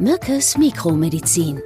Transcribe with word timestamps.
Mückes 0.00 0.58
Mikromedizin. 0.58 1.60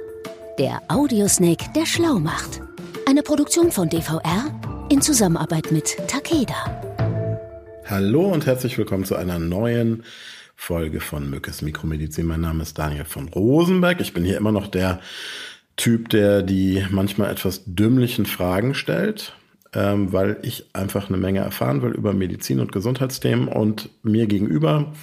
Der 0.59 0.83
Audiosnake, 0.87 1.65
der 1.75 1.87
schlau 1.87 2.19
macht. 2.19 2.61
Eine 3.07 3.23
Produktion 3.23 3.71
von 3.71 3.89
DVR 3.89 4.45
in 4.91 5.01
Zusammenarbeit 5.01 5.71
mit 5.71 5.97
Takeda. 6.07 6.53
Hallo 7.85 8.31
und 8.31 8.45
herzlich 8.45 8.77
willkommen 8.77 9.03
zu 9.03 9.15
einer 9.15 9.39
neuen 9.39 10.03
Folge 10.55 10.99
von 10.99 11.27
Mückes 11.27 11.63
Mikromedizin. 11.63 12.27
Mein 12.27 12.41
Name 12.41 12.61
ist 12.61 12.77
Daniel 12.77 13.05
von 13.05 13.29
Rosenberg. 13.29 13.99
Ich 13.99 14.13
bin 14.13 14.23
hier 14.23 14.37
immer 14.37 14.51
noch 14.51 14.67
der 14.67 14.99
Typ, 15.75 16.09
der 16.09 16.43
die 16.43 16.85
manchmal 16.91 17.31
etwas 17.31 17.63
dümmlichen 17.65 18.27
Fragen 18.27 18.75
stellt, 18.75 19.33
ähm, 19.73 20.13
weil 20.13 20.37
ich 20.43 20.67
einfach 20.73 21.09
eine 21.09 21.17
Menge 21.17 21.39
erfahren 21.39 21.81
will 21.81 21.91
über 21.91 22.13
Medizin 22.13 22.59
und 22.59 22.71
Gesundheitsthemen 22.71 23.47
und 23.47 23.89
mir 24.03 24.27
gegenüber 24.27 24.93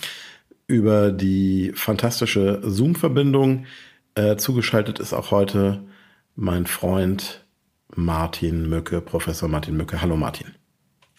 über 0.66 1.12
die 1.12 1.72
fantastische 1.74 2.60
Zoom-Verbindung. 2.62 3.66
Äh, 4.14 4.36
zugeschaltet 4.36 4.98
ist 4.98 5.12
auch 5.12 5.30
heute 5.30 5.82
mein 6.34 6.66
Freund 6.66 7.44
Martin 7.94 8.68
Mücke, 8.68 9.00
Professor 9.00 9.48
Martin 9.48 9.76
Mücke. 9.76 10.02
Hallo 10.02 10.16
Martin. 10.16 10.54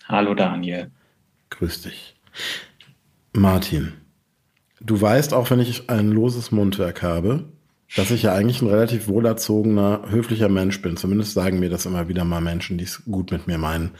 Hallo 0.07 0.33
Daniel. 0.33 0.91
Grüß 1.49 1.83
dich. 1.83 2.15
Martin, 3.33 3.93
du 4.81 4.99
weißt 4.99 5.33
auch, 5.33 5.49
wenn 5.49 5.59
ich 5.59 5.89
ein 5.89 6.11
loses 6.11 6.51
Mundwerk 6.51 7.01
habe, 7.01 7.45
dass 7.95 8.11
ich 8.11 8.23
ja 8.23 8.33
eigentlich 8.33 8.61
ein 8.61 8.67
relativ 8.67 9.07
wohlerzogener, 9.07 10.03
höflicher 10.09 10.49
Mensch 10.49 10.81
bin. 10.81 10.97
Zumindest 10.97 11.33
sagen 11.33 11.59
mir 11.59 11.69
das 11.69 11.85
immer 11.85 12.09
wieder 12.09 12.25
mal 12.25 12.41
Menschen, 12.41 12.77
die 12.77 12.83
es 12.83 13.05
gut 13.05 13.31
mit 13.31 13.47
mir 13.47 13.57
meinen. 13.57 13.91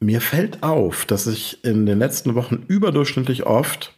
Mir 0.00 0.20
fällt 0.20 0.62
auf, 0.62 1.04
dass 1.04 1.26
ich 1.26 1.62
in 1.64 1.84
den 1.86 1.98
letzten 1.98 2.34
Wochen 2.34 2.64
überdurchschnittlich 2.68 3.44
oft 3.44 3.94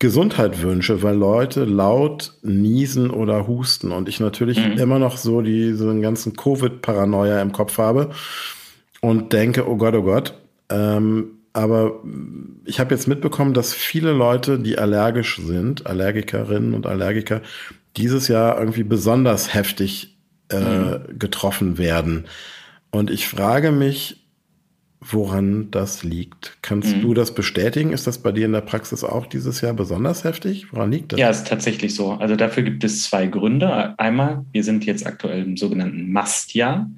Gesundheit 0.00 0.62
wünsche, 0.62 1.02
weil 1.02 1.14
Leute 1.14 1.64
laut 1.64 2.32
niesen 2.42 3.10
oder 3.10 3.46
husten 3.46 3.92
und 3.92 4.08
ich 4.08 4.18
natürlich 4.18 4.58
mhm. 4.58 4.78
immer 4.78 4.98
noch 4.98 5.18
so 5.18 5.42
diesen 5.42 6.00
ganzen 6.00 6.34
Covid-Paranoia 6.34 7.40
im 7.42 7.52
Kopf 7.52 7.76
habe 7.76 8.10
und 9.02 9.32
denke, 9.34 9.68
oh 9.68 9.76
Gott, 9.76 9.94
oh 9.94 10.02
Gott. 10.02 10.34
Ähm, 10.70 11.32
aber 11.52 12.00
ich 12.64 12.80
habe 12.80 12.94
jetzt 12.94 13.08
mitbekommen, 13.08 13.52
dass 13.52 13.74
viele 13.74 14.12
Leute, 14.12 14.58
die 14.58 14.78
allergisch 14.78 15.38
sind, 15.44 15.86
Allergikerinnen 15.86 16.72
und 16.72 16.86
Allergiker, 16.86 17.42
dieses 17.98 18.28
Jahr 18.28 18.58
irgendwie 18.58 18.84
besonders 18.84 19.52
heftig 19.52 20.16
äh, 20.48 20.60
mhm. 20.60 21.18
getroffen 21.18 21.76
werden. 21.76 22.24
Und 22.90 23.10
ich 23.10 23.28
frage 23.28 23.70
mich, 23.70 24.19
woran 25.00 25.70
das 25.70 26.02
liegt. 26.02 26.58
Kannst 26.62 26.96
mhm. 26.96 27.00
du 27.00 27.14
das 27.14 27.34
bestätigen? 27.34 27.92
Ist 27.92 28.06
das 28.06 28.18
bei 28.18 28.32
dir 28.32 28.46
in 28.46 28.52
der 28.52 28.60
Praxis 28.60 29.02
auch 29.02 29.26
dieses 29.26 29.62
Jahr 29.62 29.72
besonders 29.72 30.24
heftig? 30.24 30.72
Woran 30.72 30.92
liegt 30.92 31.12
das? 31.12 31.20
Ja, 31.20 31.30
ist 31.30 31.46
tatsächlich 31.46 31.94
so. 31.94 32.12
Also 32.12 32.36
dafür 32.36 32.62
gibt 32.62 32.84
es 32.84 33.04
zwei 33.04 33.26
Gründe. 33.26 33.98
Einmal, 33.98 34.44
wir 34.52 34.62
sind 34.62 34.84
jetzt 34.84 35.06
aktuell 35.06 35.42
im 35.42 35.56
sogenannten 35.56 36.12
Mastjahr. 36.12 36.90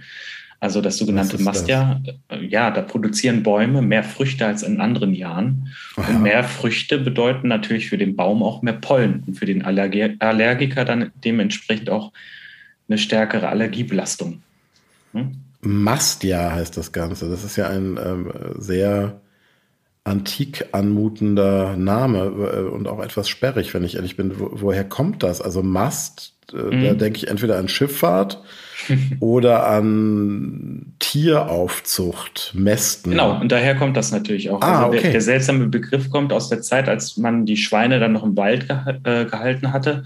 Also 0.59 0.81
das 0.81 0.97
sogenannte 0.97 1.43
Mastjahr? 1.43 2.03
Äh, 2.29 2.45
ja, 2.45 2.71
da 2.71 2.83
produzieren 2.83 3.43
Bäume 3.43 3.83
mehr 3.83 4.05
Früchte 4.05 4.47
als 4.47 4.63
in 4.63 4.81
anderen 4.81 5.15
Jahren. 5.15 5.73
Aha. 5.97 6.09
Und 6.09 6.23
mehr 6.23 6.45
Früchte 6.45 6.99
bedeuten 6.99 7.49
natürlich 7.49 7.89
für 7.89 7.99
den 7.99 8.15
Baum 8.17 8.43
auch 8.43 8.63
mehr 8.63 8.75
Pollen 8.75 9.25
und 9.27 9.35
für 9.35 9.47
den 9.47 9.65
Allerg 9.65 9.93
Allergiker 10.21 10.85
dann 10.85 11.11
dementsprechend 11.25 11.91
auch 11.91 12.13
eine 12.89 12.99
stärkere 12.99 13.49
Allergiebelastung. 13.49 14.43
Hm? 15.13 15.37
Mastjahr 15.63 16.53
heißt 16.53 16.77
das 16.77 16.93
Ganze. 16.93 17.29
Das 17.31 17.45
ist 17.45 17.57
ja 17.57 17.69
ein 17.69 17.99
ähm, 18.05 18.33
sehr 18.59 19.21
antik 20.05 20.67
anmutender 20.73 21.77
Name 21.77 22.19
äh, 22.19 22.61
und 22.63 22.89
auch 22.89 23.01
etwas 23.01 23.29
sperrig, 23.29 23.73
wenn 23.73 23.85
ich 23.85 23.95
ehrlich 23.95 24.17
bin. 24.17 24.39
Wo, 24.39 24.51
woher 24.53 24.85
kommt 24.85 25.23
das? 25.23 25.41
Also 25.41 25.63
Mast, 25.63 26.35
äh, 26.53 26.57
mhm. 26.57 26.85
da 26.85 26.95
denke 26.95 27.19
ich 27.19 27.29
entweder 27.29 27.59
an 27.59 27.69
Schifffahrt 27.69 28.43
oder 29.21 29.69
an 29.69 30.95
Tieraufzucht, 30.99 32.53
Mästen. 32.57 33.13
Genau, 33.13 33.41
und 33.41 33.53
daher 33.53 33.77
kommt 33.77 33.97
das 33.97 34.11
natürlich 34.11 34.51
auch. 34.51 34.61
Ah, 34.61 34.81
also 34.81 34.91
der, 34.91 35.01
okay. 35.01 35.13
der, 35.13 35.21
seltsame 35.21 35.69
Begriff 35.69 36.11
kommt 36.11 36.33
aus 36.33 36.49
der 36.49 36.61
Zeit, 36.63 36.89
als 36.89 37.17
man 37.17 37.47
die 37.47 37.57
Schweine 37.57 38.01
dann 38.01 38.13
noch 38.13 38.25
im 38.25 38.37
Wald 38.37 38.67
äh, 39.05 39.27
gehalten 39.27 39.73
hatte 39.73 40.03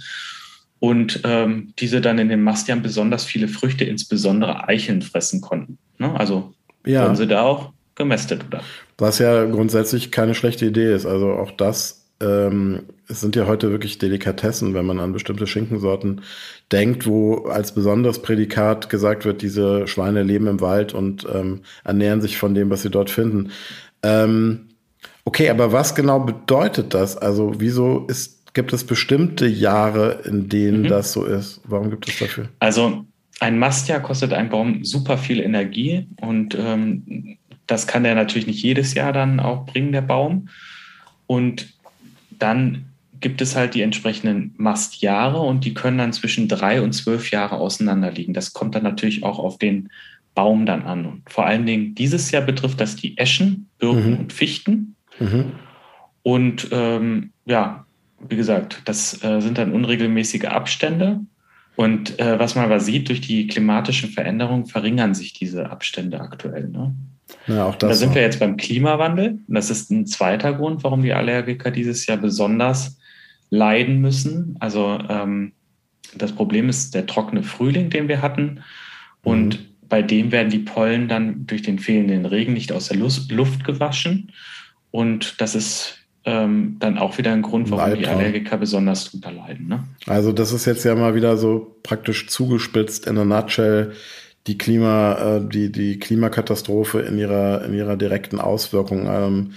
und 0.78 1.20
ähm, 1.24 1.72
diese 1.78 2.00
dann 2.00 2.18
in 2.18 2.28
den 2.28 2.42
Mastjahren 2.42 2.82
besonders 2.82 3.24
viele 3.24 3.48
Früchte, 3.48 3.84
insbesondere 3.84 4.68
Eicheln, 4.68 5.02
fressen 5.02 5.40
konnten. 5.40 5.78
Ne? 5.98 6.18
Also 6.18 6.52
ja. 6.84 7.04
wurden 7.04 7.16
sie 7.16 7.26
da 7.26 7.42
auch 7.42 7.72
gemästet, 7.94 8.44
oder? 8.46 8.62
Was 8.98 9.18
ja 9.18 9.44
grundsätzlich 9.44 10.10
keine 10.10 10.34
schlechte 10.34 10.66
Idee 10.66 10.94
ist. 10.94 11.06
Also 11.06 11.32
auch 11.32 11.50
das 11.50 12.06
ähm, 12.20 12.84
es 13.08 13.20
sind 13.20 13.36
ja 13.36 13.46
heute 13.46 13.70
wirklich 13.70 13.98
Delikatessen, 13.98 14.74
wenn 14.74 14.86
man 14.86 15.00
an 15.00 15.12
bestimmte 15.12 15.46
Schinkensorten 15.46 16.22
denkt, 16.72 17.06
wo 17.06 17.46
als 17.46 17.72
besonderes 17.72 18.20
Prädikat 18.20 18.88
gesagt 18.88 19.24
wird, 19.24 19.42
diese 19.42 19.86
Schweine 19.86 20.22
leben 20.22 20.46
im 20.46 20.60
Wald 20.60 20.94
und 20.94 21.26
ähm, 21.32 21.60
ernähren 21.84 22.20
sich 22.20 22.38
von 22.38 22.54
dem, 22.54 22.70
was 22.70 22.82
sie 22.82 22.90
dort 22.90 23.10
finden. 23.10 23.50
Ähm, 24.02 24.68
okay, 25.24 25.50
aber 25.50 25.72
was 25.72 25.94
genau 25.94 26.20
bedeutet 26.20 26.94
das? 26.94 27.16
Also 27.16 27.54
wieso 27.58 28.06
ist 28.08 28.35
Gibt 28.56 28.72
es 28.72 28.84
bestimmte 28.84 29.46
Jahre, 29.46 30.22
in 30.24 30.48
denen 30.48 30.80
mhm. 30.80 30.88
das 30.88 31.12
so 31.12 31.26
ist? 31.26 31.60
Warum 31.64 31.90
gibt 31.90 32.08
es 32.08 32.18
dafür? 32.18 32.48
Also 32.58 33.04
ein 33.38 33.58
Mastjahr 33.58 34.00
kostet 34.00 34.32
ein 34.32 34.48
Baum 34.48 34.82
super 34.82 35.18
viel 35.18 35.40
Energie 35.40 36.06
und 36.22 36.56
ähm, 36.58 37.36
das 37.66 37.86
kann 37.86 38.02
der 38.02 38.14
natürlich 38.14 38.46
nicht 38.46 38.62
jedes 38.62 38.94
Jahr 38.94 39.12
dann 39.12 39.40
auch 39.40 39.66
bringen, 39.66 39.92
der 39.92 40.00
Baum. 40.00 40.48
Und 41.26 41.74
dann 42.30 42.86
gibt 43.20 43.42
es 43.42 43.56
halt 43.56 43.74
die 43.74 43.82
entsprechenden 43.82 44.54
Mastjahre 44.56 45.38
und 45.38 45.66
die 45.66 45.74
können 45.74 45.98
dann 45.98 46.14
zwischen 46.14 46.48
drei 46.48 46.80
und 46.80 46.94
zwölf 46.94 47.30
Jahre 47.30 47.56
auseinander 47.58 48.10
liegen. 48.10 48.32
Das 48.32 48.54
kommt 48.54 48.74
dann 48.74 48.84
natürlich 48.84 49.22
auch 49.22 49.38
auf 49.38 49.58
den 49.58 49.90
Baum 50.34 50.64
dann 50.64 50.84
an. 50.84 51.04
Und 51.04 51.28
vor 51.28 51.44
allen 51.44 51.66
Dingen 51.66 51.94
dieses 51.94 52.30
Jahr 52.30 52.40
betrifft 52.40 52.80
das 52.80 52.96
die 52.96 53.18
Eschen, 53.18 53.68
Birken 53.78 54.12
mhm. 54.12 54.18
und 54.18 54.32
Fichten. 54.32 54.96
Mhm. 55.18 55.52
Und 56.22 56.68
ähm, 56.72 57.32
ja, 57.44 57.85
wie 58.20 58.36
gesagt, 58.36 58.82
das 58.84 59.22
äh, 59.22 59.40
sind 59.40 59.58
dann 59.58 59.72
unregelmäßige 59.72 60.44
Abstände. 60.44 61.20
Und 61.76 62.18
äh, 62.18 62.38
was 62.38 62.54
man 62.54 62.64
aber 62.64 62.80
sieht, 62.80 63.08
durch 63.08 63.20
die 63.20 63.46
klimatischen 63.46 64.10
Veränderungen 64.10 64.66
verringern 64.66 65.14
sich 65.14 65.34
diese 65.34 65.70
Abstände 65.70 66.20
aktuell. 66.20 66.68
Ne? 66.68 66.94
Ja, 67.46 67.70
da 67.72 67.92
sind 67.92 68.10
auch. 68.10 68.14
wir 68.14 68.22
jetzt 68.22 68.40
beim 68.40 68.56
Klimawandel. 68.56 69.38
Das 69.46 69.70
ist 69.70 69.90
ein 69.90 70.06
zweiter 70.06 70.54
Grund, 70.54 70.84
warum 70.84 71.02
die 71.02 71.12
Allergiker 71.12 71.70
dieses 71.70 72.06
Jahr 72.06 72.16
besonders 72.16 72.98
leiden 73.50 74.00
müssen. 74.00 74.56
Also 74.58 74.98
ähm, 75.08 75.52
das 76.16 76.32
Problem 76.32 76.68
ist 76.68 76.94
der 76.94 77.06
trockene 77.06 77.42
Frühling, 77.42 77.90
den 77.90 78.08
wir 78.08 78.22
hatten. 78.22 78.62
Und 79.22 79.60
mhm. 79.60 79.66
bei 79.88 80.02
dem 80.02 80.32
werden 80.32 80.50
die 80.50 80.60
Pollen 80.60 81.08
dann 81.08 81.46
durch 81.46 81.62
den 81.62 81.78
fehlenden 81.78 82.24
Regen 82.24 82.54
nicht 82.54 82.72
aus 82.72 82.88
der 82.88 82.96
Luft 82.96 83.64
gewaschen. 83.64 84.32
Und 84.90 85.40
das 85.40 85.54
ist 85.54 86.05
ähm, 86.26 86.76
dann 86.80 86.98
auch 86.98 87.18
wieder 87.18 87.32
ein 87.32 87.42
Grund, 87.42 87.70
warum 87.70 87.84
Leibtraum. 87.84 88.18
die 88.18 88.24
Allergiker 88.24 88.58
besonders 88.58 89.10
drunter 89.10 89.32
leiden. 89.32 89.68
Ne? 89.68 89.84
Also 90.06 90.32
das 90.32 90.52
ist 90.52 90.66
jetzt 90.66 90.84
ja 90.84 90.94
mal 90.94 91.14
wieder 91.14 91.36
so 91.36 91.76
praktisch 91.82 92.28
zugespitzt 92.28 93.06
in 93.06 93.14
der 93.14 93.24
Nutshell 93.24 93.92
die 94.46 94.58
Klima, 94.58 95.38
äh, 95.38 95.48
die, 95.48 95.70
die 95.70 95.98
Klimakatastrophe 95.98 97.00
in 97.00 97.18
ihrer, 97.18 97.64
in 97.64 97.74
ihrer 97.74 97.96
direkten 97.96 98.40
Auswirkung. 98.40 99.06
Ähm, 99.06 99.52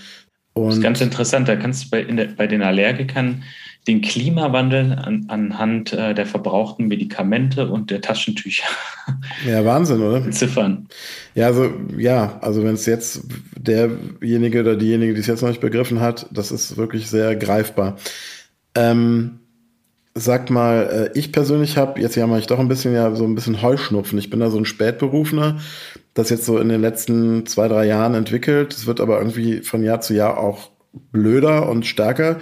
und 0.53 0.68
das 0.68 0.78
ist 0.78 0.84
ganz 0.84 1.02
interessant. 1.02 1.47
Da 1.47 1.56
kannst 1.56 1.85
du 1.85 1.90
bei, 1.90 2.03
der, 2.03 2.25
bei 2.25 2.47
den 2.47 2.62
Allergikern 2.62 3.44
den 3.88 4.01
Klimawandel 4.01 4.94
an, 4.94 5.25
anhand 5.29 5.94
äh, 5.94 6.13
der 6.13 6.25
verbrauchten 6.25 6.88
Medikamente 6.88 7.69
und 7.69 7.91
der 7.91 8.01
Taschentücher. 8.01 8.67
Ja, 9.45 9.66
Wahnsinn, 9.66 10.01
oder? 10.01 10.29
Ziffern. 10.29 10.88
Ja, 11.34 11.47
also, 11.47 11.72
ja, 11.97 12.38
also 12.41 12.63
wenn 12.63 12.75
es 12.75 12.85
jetzt 12.85 13.23
derjenige 13.57 14.59
oder 14.62 14.75
diejenige, 14.75 15.13
die 15.13 15.19
es 15.19 15.28
jetzt 15.28 15.41
noch 15.41 15.50
nicht 15.50 15.62
begriffen 15.62 16.00
hat, 16.00 16.28
das 16.31 16.51
ist 16.51 16.78
wirklich 16.78 17.07
sehr 17.09 17.35
greifbar. 17.35 17.97
Ähm, 18.75 19.40
sag 20.14 20.49
mal, 20.49 21.11
äh, 21.16 21.17
ich 21.17 21.31
persönlich 21.31 21.78
habe, 21.78 21.99
jetzt 21.99 22.16
ja 22.16 22.28
mal 22.28 22.40
ich 22.40 22.47
doch 22.47 22.59
ein 22.59 22.67
bisschen 22.67 22.93
ja 22.93 23.16
so 23.16 23.23
ein 23.23 23.35
bisschen 23.35 23.61
Heuschnupfen. 23.61 24.20
Ich 24.20 24.29
bin 24.29 24.40
da 24.40 24.49
so 24.49 24.58
ein 24.58 24.66
Spätberufener, 24.66 25.59
das 26.14 26.29
jetzt 26.29 26.46
so 26.46 26.59
in 26.59 26.70
den 26.70 26.81
letzten 26.81 27.46
zwei, 27.46 27.67
drei 27.67 27.85
Jahren 27.85 28.14
entwickelt. 28.14 28.73
Es 28.73 28.85
wird 28.85 29.02
aber 29.02 29.17
irgendwie 29.20 29.61
von 29.61 29.84
Jahr 29.84 30.02
zu 30.02 30.14
Jahr 30.14 30.37
auch 30.37 30.70
blöder 31.11 31.70
und 31.70 31.85
stärker. 31.85 32.37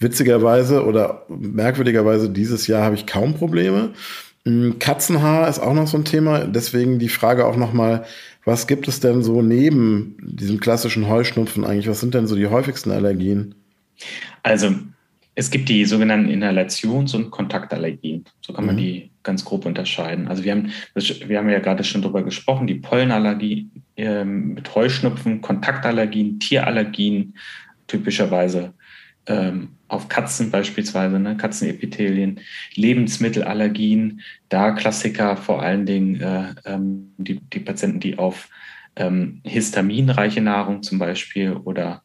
Witzigerweise 0.00 0.84
oder 0.84 1.26
merkwürdigerweise 1.28 2.30
dieses 2.30 2.66
Jahr 2.66 2.82
habe 2.82 2.94
ich 2.94 3.06
kaum 3.06 3.34
Probleme. 3.34 3.90
Mm, 4.44 4.72
Katzenhaar 4.78 5.48
ist 5.48 5.58
auch 5.58 5.74
noch 5.74 5.86
so 5.86 5.98
ein 5.98 6.06
Thema. 6.06 6.46
Deswegen 6.46 6.98
die 6.98 7.10
Frage 7.10 7.46
auch 7.46 7.56
noch 7.56 7.74
mal, 7.74 8.04
was 8.44 8.66
gibt 8.66 8.88
es 8.88 9.00
denn 9.00 9.22
so 9.22 9.42
neben 9.42 10.16
diesem 10.22 10.58
klassischen 10.58 11.06
Heuschnupfen 11.06 11.64
eigentlich? 11.64 11.88
Was 11.88 12.00
sind 12.00 12.14
denn 12.14 12.26
so 12.26 12.34
die 12.34 12.46
häufigsten 12.46 12.90
Allergien? 12.90 13.54
Also 14.42 14.74
es 15.34 15.50
gibt 15.50 15.68
die 15.68 15.84
sogenannten 15.84 16.30
Inhalations- 16.30 17.14
und 17.14 17.30
Kontaktallergien. 17.30 18.24
So 18.40 18.52
kann 18.52 18.66
man 18.66 18.76
mhm. 18.76 18.80
die 18.80 19.10
ganz 19.22 19.44
grob 19.44 19.66
unterscheiden. 19.66 20.28
Also 20.28 20.44
wir 20.44 20.52
haben, 20.52 20.72
wir 20.94 21.38
haben 21.38 21.50
ja 21.50 21.58
gerade 21.58 21.84
schon 21.84 22.00
darüber 22.00 22.22
gesprochen, 22.22 22.66
die 22.66 22.74
Pollenallergie 22.76 23.68
äh, 23.96 24.24
mit 24.24 24.74
Heuschnupfen, 24.74 25.42
Kontaktallergien, 25.42 26.40
Tierallergien 26.40 27.34
typischerweise 27.86 28.72
ähm, 29.26 29.70
auf 29.88 30.08
Katzen 30.08 30.50
beispielsweise, 30.50 31.18
ne? 31.18 31.36
Katzenepithelien, 31.36 32.40
Lebensmittelallergien, 32.74 34.20
da 34.48 34.72
Klassiker 34.72 35.36
vor 35.36 35.62
allen 35.62 35.86
Dingen 35.86 36.20
äh, 36.20 36.54
ähm, 36.64 37.12
die, 37.18 37.40
die 37.40 37.60
Patienten, 37.60 38.00
die 38.00 38.18
auf 38.18 38.48
ähm, 38.96 39.40
histaminreiche 39.44 40.40
Nahrung 40.40 40.82
zum 40.82 40.98
Beispiel 40.98 41.52
oder 41.52 42.02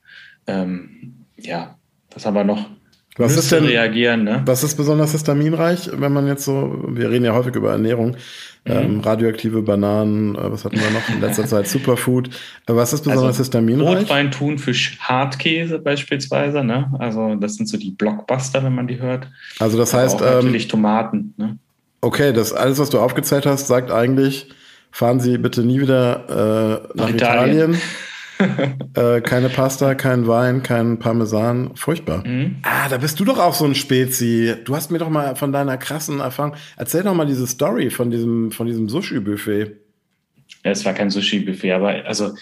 ähm, 0.48 1.26
ja, 1.38 1.78
was 2.12 2.26
haben 2.26 2.36
wir 2.36 2.44
noch? 2.44 2.70
Was 3.18 3.38
ist 3.38 3.52
denn, 3.52 3.64
reagieren, 3.66 4.26
ne? 4.26 4.42
was 4.46 4.64
ist 4.64 4.76
besonders 4.76 5.14
histaminreich, 5.14 5.90
wenn 5.94 6.12
man 6.12 6.28
jetzt 6.28 6.44
so, 6.44 6.84
wir 6.90 7.10
reden 7.10 7.24
ja 7.24 7.34
häufig 7.34 7.56
über 7.56 7.72
Ernährung, 7.72 8.18
ähm, 8.66 9.00
radioaktive 9.00 9.62
Bananen, 9.62 10.36
äh, 10.36 10.52
was 10.52 10.66
hatten 10.66 10.76
wir 10.78 10.90
noch 10.90 11.08
in 11.08 11.22
letzter 11.22 11.46
Zeit, 11.48 11.68
Superfood. 11.68 12.30
Äh, 12.68 12.76
was 12.76 12.92
ist 12.94 13.04
besonders 13.04 13.28
Also 13.28 13.44
histaminreich? 13.44 14.02
Rotwein, 14.02 14.32
Thunfisch, 14.32 14.98
Hartkäse 15.00 15.80
beispielsweise, 15.80 16.64
ne? 16.64 16.92
Also 17.00 17.36
das 17.36 17.56
sind 17.56 17.70
so 17.70 17.78
die 17.78 17.92
Blockbuster, 17.92 18.64
wenn 18.64 18.76
man 18.76 18.88
die 18.88 19.00
hört. 19.00 19.28
Also 19.60 19.78
das 19.78 19.94
Aber 19.94 20.04
heißt, 20.04 20.16
auch 20.16 20.22
ähm, 20.22 20.34
natürlich 20.36 20.68
Tomaten, 20.68 21.34
ne? 21.38 21.58
okay, 22.02 22.34
das 22.34 22.54
alles, 22.54 22.80
was 22.80 22.90
du 22.90 23.00
aufgezählt 23.00 23.46
hast, 23.46 23.68
sagt 23.68 23.92
eigentlich, 23.92 24.50
fahren 24.92 25.20
Sie 25.20 25.38
bitte 25.38 25.62
nie 25.64 25.80
wieder 25.80 26.26
äh, 26.94 26.98
nach 26.98 27.06
Nach 27.08 27.16
Italien. 27.16 27.56
Italien. 27.56 27.82
äh, 28.96 29.22
keine 29.22 29.50
Pasta, 29.50 29.96
kein 29.96 30.28
Wein, 30.28 30.64
kein 30.64 31.00
Parmesan. 31.00 31.76
Furchtbar. 31.76 32.26
Mhm. 32.26 32.58
Ah, 32.64 32.90
da 32.90 32.98
bist 32.98 33.20
du 33.20 33.26
doch 33.26 33.40
auch 33.40 33.54
so 33.54 33.66
ein 33.66 33.76
Spezi. 33.76 34.56
Du 34.66 34.76
hast 34.76 34.92
mir 34.92 34.98
doch 34.98 35.10
mal 35.10 35.36
von 35.36 35.52
deiner 35.52 35.78
krassen 35.78 36.20
Erfahrung. 36.20 36.56
Erzähl 36.78 37.04
doch 37.04 37.14
mal 37.14 37.26
diese 37.26 37.48
Story 37.48 37.90
von 37.90 38.12
diesem, 38.12 38.52
von 38.52 38.68
diesem 38.68 38.90
Sushi-Buffet. 38.90 39.72
Ja, 40.64 40.72
es 40.72 40.86
war 40.86 40.94
kein 40.94 41.10
Sushi-Buffet, 41.10 41.72
aber 41.72 42.06
also 42.06 42.36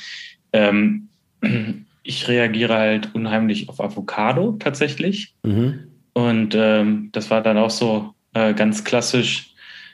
ähm, 0.54 1.10
ich 2.04 2.28
reagiere 2.28 2.76
halt 2.76 3.14
unheimlich 3.14 3.70
auf 3.70 3.82
Avocado 3.82 4.54
tatsächlich. 4.60 5.34
Mhm. 5.44 5.88
Und 6.14 6.56
ähm, 6.56 7.10
das 7.12 7.30
war 7.32 7.42
dann 7.42 7.58
auch 7.58 7.72
so 7.72 8.14
äh, 8.34 8.54
ganz 8.54 8.84
klassisch 8.84 9.54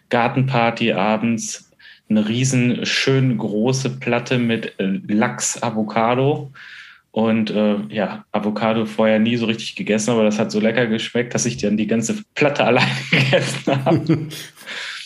Gartenparty 0.10 0.94
abends. 0.94 1.69
Eine 2.10 2.28
riesen, 2.28 2.86
schön 2.86 3.38
große 3.38 4.00
Platte 4.00 4.38
mit 4.40 4.80
äh, 4.80 5.00
Lachs 5.08 5.62
Avocado. 5.62 6.52
Und 7.12 7.50
äh, 7.52 7.78
ja, 7.90 8.26
Avocado 8.32 8.86
vorher 8.86 9.20
nie 9.20 9.36
so 9.36 9.46
richtig 9.48 9.76
gegessen, 9.76 10.12
aber 10.12 10.24
das 10.24 10.38
hat 10.40 10.52
so 10.52 10.60
lecker 10.60 10.88
geschmeckt, 10.88 11.34
dass 11.34 11.46
ich 11.46 11.58
dann 11.58 11.78
die 11.78 11.88
ganze 11.88 12.24
Platte 12.36 12.64
alleine 12.66 12.90
gegessen 13.12 13.86
habe. 13.86 13.98
Und 13.98 14.34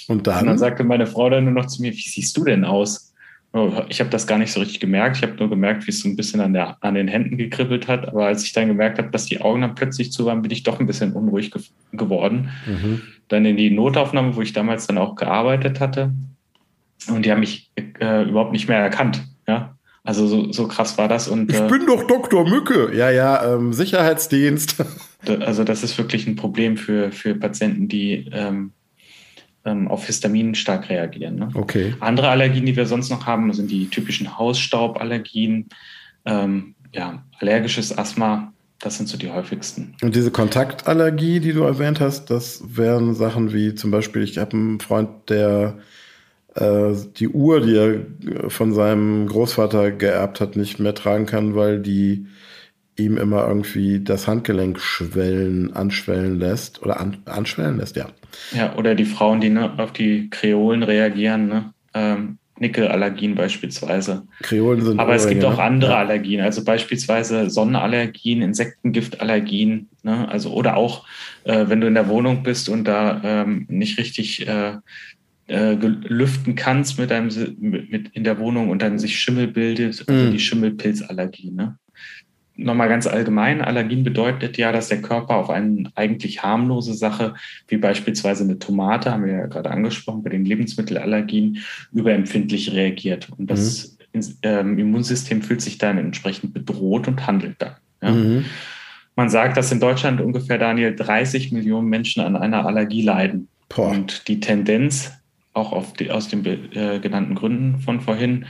Und 0.07 0.27
dann 0.27 0.45
dann? 0.45 0.57
sagte 0.57 0.83
meine 0.83 1.07
Frau 1.07 1.29
dann 1.29 1.45
nur 1.45 1.53
noch 1.53 1.67
zu 1.67 1.81
mir, 1.81 1.93
wie 1.93 2.01
siehst 2.01 2.35
du 2.37 2.43
denn 2.43 2.65
aus? 2.65 3.13
Oh, 3.53 3.83
Ich 3.87 3.99
habe 3.99 4.09
das 4.09 4.25
gar 4.25 4.37
nicht 4.37 4.51
so 4.51 4.59
richtig 4.59 4.79
gemerkt. 4.79 5.17
Ich 5.17 5.23
habe 5.23 5.35
nur 5.35 5.49
gemerkt, 5.49 5.85
wie 5.85 5.91
es 5.91 6.01
so 6.01 6.09
ein 6.09 6.15
bisschen 6.15 6.41
an, 6.41 6.53
der, 6.53 6.77
an 6.81 6.95
den 6.95 7.07
Händen 7.07 7.37
gekribbelt 7.37 7.87
hat. 7.87 8.07
Aber 8.07 8.25
als 8.25 8.43
ich 8.43 8.51
dann 8.51 8.67
gemerkt 8.67 8.97
habe, 8.97 9.11
dass 9.11 9.25
die 9.25 9.41
Augen 9.41 9.61
dann 9.61 9.75
plötzlich 9.75 10.11
zu 10.11 10.25
waren, 10.25 10.41
bin 10.41 10.51
ich 10.51 10.63
doch 10.63 10.79
ein 10.79 10.87
bisschen 10.87 11.13
unruhig 11.13 11.51
ge 11.51 11.61
geworden. 11.91 12.49
Mhm. 12.65 13.01
Dann 13.27 13.45
in 13.45 13.55
die 13.55 13.69
Notaufnahme, 13.69 14.35
wo 14.35 14.41
ich 14.41 14.53
damals 14.53 14.87
dann 14.87 14.97
auch 14.97 15.15
gearbeitet 15.15 15.79
hatte. 15.79 16.11
Und 17.09 17.25
die 17.25 17.31
haben 17.31 17.39
mich 17.39 17.71
äh, 17.75 18.23
überhaupt 18.23 18.51
nicht 18.51 18.67
mehr 18.67 18.79
erkannt. 18.79 19.23
Ja, 19.47 19.75
also 20.03 20.27
so, 20.27 20.51
so 20.51 20.67
krass 20.67 20.97
war 20.97 21.07
das. 21.07 21.27
Und 21.27 21.51
Ich 21.51 21.59
äh, 21.59 21.67
bin 21.67 21.85
doch 21.85 22.05
Dr. 22.07 22.47
Mücke. 22.47 22.95
Ja, 22.95 23.09
ja, 23.09 23.55
ähm, 23.55 23.73
Sicherheitsdienst. 23.73 24.83
Also 25.39 25.63
das 25.63 25.83
ist 25.83 25.97
wirklich 25.97 26.27
ein 26.27 26.35
Problem 26.35 26.75
für, 26.75 27.13
für 27.13 27.33
Patienten, 27.33 27.87
die 27.87 28.29
ähm, 28.33 28.73
ähm, 29.63 29.87
auf 29.87 30.05
Histamin 30.05 30.53
stark 30.53 30.89
reagieren. 30.89 31.35
Ne? 31.35 31.49
Okay. 31.53 31.95
Andere 32.01 32.27
Allergien, 32.27 32.65
die 32.65 32.75
wir 32.75 32.85
sonst 32.85 33.09
noch 33.09 33.25
haben, 33.25 33.53
sind 33.53 33.71
die 33.71 33.87
typischen 33.87 34.37
Hausstauballergien, 34.37 35.69
ähm, 36.25 36.75
ja, 36.91 37.23
allergisches 37.39 37.97
Asthma, 37.97 38.53
das 38.79 38.97
sind 38.97 39.07
so 39.07 39.17
die 39.17 39.29
häufigsten. 39.29 39.95
Und 40.01 40.15
diese 40.15 40.31
Kontaktallergie, 40.31 41.39
die 41.39 41.53
du 41.53 41.63
erwähnt 41.63 41.99
hast, 41.99 42.25
das 42.25 42.61
wären 42.65 43.15
Sachen 43.15 43.53
wie 43.53 43.75
zum 43.75 43.91
Beispiel, 43.91 44.23
ich 44.23 44.37
habe 44.37 44.57
einen 44.57 44.79
Freund, 44.79 45.09
der 45.29 45.79
die 46.55 47.29
Uhr, 47.29 47.61
die 47.61 47.75
er 47.75 48.49
von 48.49 48.73
seinem 48.73 49.27
Großvater 49.27 49.91
geerbt 49.91 50.39
hat, 50.39 50.55
nicht 50.55 50.79
mehr 50.79 50.93
tragen 50.93 51.25
kann, 51.25 51.55
weil 51.55 51.79
die 51.79 52.27
ihm 52.95 53.17
immer 53.17 53.47
irgendwie 53.47 54.03
das 54.03 54.27
Handgelenk 54.27 54.79
schwellen, 54.79 55.73
anschwellen 55.73 56.39
lässt 56.39 56.83
oder 56.83 56.99
an, 56.99 57.17
anschwellen 57.25 57.77
lässt, 57.77 57.95
ja. 57.95 58.07
Ja, 58.55 58.75
oder 58.75 58.95
die 58.95 59.05
Frauen, 59.05 59.41
die 59.41 59.49
ne, 59.49 59.73
auf 59.77 59.93
die 59.93 60.29
Kreolen 60.29 60.83
reagieren, 60.83 61.47
ne? 61.47 61.73
ähm, 61.93 62.37
Nickelallergien 62.59 63.33
beispielsweise. 63.33 64.27
Kreolen 64.43 64.81
sind 64.85 64.99
Aber 64.99 65.15
es 65.15 65.27
gibt 65.27 65.43
auch 65.43 65.57
andere 65.57 65.91
ne? 65.91 65.97
Allergien, 65.97 66.41
also 66.41 66.63
beispielsweise 66.63 67.49
Sonnenallergien, 67.49 68.43
Insektengiftallergien, 68.43 69.89
ne? 70.03 70.29
also 70.29 70.53
oder 70.53 70.77
auch, 70.77 71.05
äh, 71.45 71.65
wenn 71.67 71.81
du 71.81 71.87
in 71.87 71.95
der 71.95 72.07
Wohnung 72.07 72.43
bist 72.43 72.69
und 72.69 72.83
da 72.85 73.21
ähm, 73.23 73.65
nicht 73.69 73.97
richtig 73.97 74.47
äh, 74.47 74.75
äh, 75.53 75.75
lüften 75.75 76.55
kannst 76.55 76.97
mit 76.97 77.11
deinem 77.11 77.29
mit, 77.59 77.91
mit 77.91 78.09
in 78.09 78.23
der 78.23 78.39
Wohnung 78.39 78.69
und 78.69 78.81
dann 78.81 78.97
sich 78.97 79.19
Schimmel 79.19 79.47
bildet, 79.47 80.03
also 80.09 80.29
Mm. 80.29 80.31
die 80.31 80.39
Schimmelpilzallergie. 80.39 81.51
Ne? 81.51 81.77
Nochmal 82.55 82.89
ganz 82.89 83.05
allgemein, 83.05 83.61
Allergien 83.61 84.03
bedeutet 84.03 84.57
ja, 84.57 84.71
dass 84.71 84.89
der 84.89 85.01
Körper 85.01 85.35
auf 85.35 85.49
eine 85.51 85.91
eigentlich 85.95 86.41
harmlose 86.41 86.93
Sache, 86.93 87.35
wie 87.67 87.77
beispielsweise 87.77 88.43
eine 88.43 88.57
Tomate, 88.57 89.11
haben 89.11 89.25
wir 89.25 89.33
ja 89.33 89.45
gerade 89.45 89.69
angesprochen, 89.69 90.23
bei 90.23 90.31
den 90.31 90.45
Lebensmittelallergien, 90.45 91.59
überempfindlich 91.91 92.73
reagiert. 92.73 93.29
Und 93.37 93.49
das 93.51 93.97
ähm, 94.41 94.79
Immunsystem 94.79 95.41
fühlt 95.41 95.61
sich 95.61 95.77
dann 95.77 95.97
entsprechend 95.97 96.53
bedroht 96.53 97.07
und 97.07 97.27
handelt 97.27 97.55
dann. 97.59 97.75
Ja? 98.01 98.11
Mhm. 98.11 98.45
Man 99.15 99.29
sagt, 99.29 99.57
dass 99.57 99.71
in 99.71 99.79
Deutschland 99.79 100.19
ungefähr, 100.19 100.57
Daniel, 100.57 100.95
30 100.95 101.51
Millionen 101.51 101.89
Menschen 101.89 102.23
an 102.23 102.35
einer 102.35 102.65
Allergie 102.65 103.03
leiden. 103.03 103.47
Boah. 103.69 103.91
Und 103.91 104.27
die 104.27 104.39
Tendenz, 104.39 105.11
auch 105.53 105.71
auf 105.71 105.93
die, 105.93 106.11
aus 106.11 106.27
den 106.27 106.45
äh, 106.45 106.99
genannten 106.99 107.35
Gründen 107.35 107.79
von 107.79 108.01
vorhin, 108.01 108.45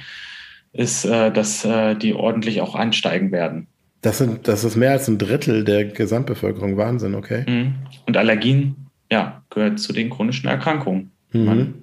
ist, 0.72 1.06
äh, 1.06 1.32
dass 1.32 1.64
äh, 1.66 1.96
die 1.96 2.14
ordentlich 2.14 2.62
auch 2.62 2.76
ansteigen 2.76 3.32
werden. 3.32 3.68
Das, 4.02 4.18
sind, 4.18 4.48
das 4.48 4.64
ist 4.64 4.76
mehr 4.76 4.92
als 4.92 5.08
ein 5.08 5.18
Drittel 5.18 5.64
der 5.64 5.86
Gesamtbevölkerung. 5.86 6.78
Wahnsinn, 6.78 7.16
okay. 7.16 7.46
Mhm. 7.48 7.76
Und 8.06 8.18
Allergien, 8.18 8.88
ja, 9.12 9.44
gehört 9.50 9.80
zu 9.80 9.94
den 9.94 10.10
chronischen 10.10 10.50
Erkrankungen. 10.50 11.12
die 11.32 11.38
Mhm. 11.38 11.46
Man 11.46 11.74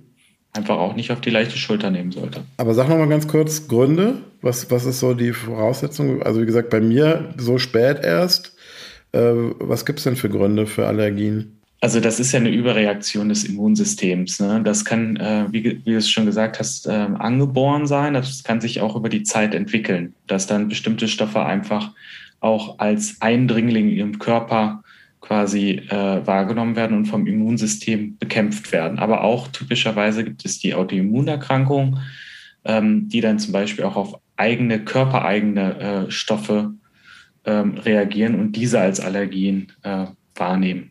einfach 0.52 0.78
auch 0.78 0.96
nicht 0.96 1.12
auf 1.12 1.20
die 1.20 1.30
leichte 1.30 1.56
Schulter 1.56 1.90
nehmen 1.90 2.12
sollte. 2.12 2.42
Aber 2.56 2.74
sag 2.74 2.88
noch 2.88 2.98
mal 2.98 3.08
ganz 3.08 3.28
kurz 3.28 3.68
Gründe. 3.68 4.18
Was, 4.42 4.70
was 4.70 4.84
ist 4.84 5.00
so 5.00 5.14
die 5.14 5.32
Voraussetzung? 5.32 6.22
Also 6.22 6.40
wie 6.40 6.46
gesagt, 6.46 6.70
bei 6.70 6.80
mir 6.80 7.34
so 7.36 7.58
spät 7.58 8.00
erst. 8.02 8.56
Äh, 9.12 9.32
was 9.58 9.86
gibt 9.86 10.00
es 10.00 10.04
denn 10.04 10.16
für 10.16 10.28
Gründe 10.28 10.66
für 10.66 10.86
Allergien? 10.86 11.59
Also 11.82 11.98
das 11.98 12.20
ist 12.20 12.32
ja 12.32 12.40
eine 12.40 12.50
Überreaktion 12.50 13.30
des 13.30 13.44
Immunsystems. 13.44 14.38
Ne? 14.38 14.60
Das 14.62 14.84
kann, 14.84 15.16
äh, 15.16 15.46
wie, 15.50 15.80
wie 15.84 15.92
du 15.92 15.96
es 15.96 16.10
schon 16.10 16.26
gesagt 16.26 16.58
hast, 16.58 16.86
äh, 16.86 16.90
angeboren 16.90 17.86
sein. 17.86 18.12
Das 18.12 18.44
kann 18.44 18.60
sich 18.60 18.82
auch 18.82 18.96
über 18.96 19.08
die 19.08 19.22
Zeit 19.22 19.54
entwickeln, 19.54 20.14
dass 20.26 20.46
dann 20.46 20.68
bestimmte 20.68 21.08
Stoffe 21.08 21.42
einfach 21.42 21.92
auch 22.40 22.78
als 22.78 23.16
Eindringling 23.20 23.96
im 23.96 24.18
Körper 24.18 24.82
quasi 25.20 25.82
äh, 25.88 26.26
wahrgenommen 26.26 26.76
werden 26.76 26.96
und 26.96 27.06
vom 27.06 27.26
Immunsystem 27.26 28.18
bekämpft 28.18 28.72
werden. 28.72 28.98
Aber 28.98 29.22
auch 29.22 29.48
typischerweise 29.48 30.24
gibt 30.24 30.44
es 30.44 30.58
die 30.58 30.74
Autoimmunerkrankung, 30.74 31.98
ähm, 32.64 33.08
die 33.08 33.20
dann 33.20 33.38
zum 33.38 33.52
Beispiel 33.52 33.84
auch 33.84 33.96
auf 33.96 34.20
eigene, 34.36 34.84
körpereigene 34.84 35.78
äh, 35.78 36.10
Stoffe 36.10 36.74
ähm, 37.44 37.78
reagieren 37.78 38.34
und 38.38 38.52
diese 38.52 38.80
als 38.80 39.00
Allergien 39.00 39.72
äh, 39.82 40.06
wahrnehmen. 40.34 40.90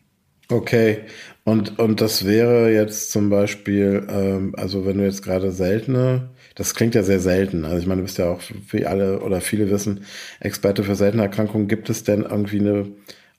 Okay. 0.50 1.04
Und, 1.44 1.78
und 1.78 2.00
das 2.00 2.26
wäre 2.26 2.72
jetzt 2.72 3.12
zum 3.12 3.30
Beispiel, 3.30 4.06
ähm, 4.10 4.54
also 4.56 4.84
wenn 4.84 4.98
du 4.98 5.04
jetzt 5.04 5.22
gerade 5.22 5.52
seltene, 5.52 6.30
das 6.56 6.74
klingt 6.74 6.94
ja 6.94 7.02
sehr 7.02 7.20
selten. 7.20 7.64
Also 7.64 7.78
ich 7.78 7.86
meine, 7.86 8.00
du 8.00 8.06
bist 8.06 8.18
ja 8.18 8.30
auch, 8.30 8.42
wie 8.70 8.84
alle 8.84 9.20
oder 9.20 9.40
viele 9.40 9.70
wissen, 9.70 10.04
Experte 10.40 10.82
für 10.84 10.96
seltene 10.96 11.22
Erkrankungen. 11.22 11.68
Gibt 11.68 11.88
es 11.88 12.02
denn 12.04 12.22
irgendwie 12.22 12.60
eine, 12.60 12.92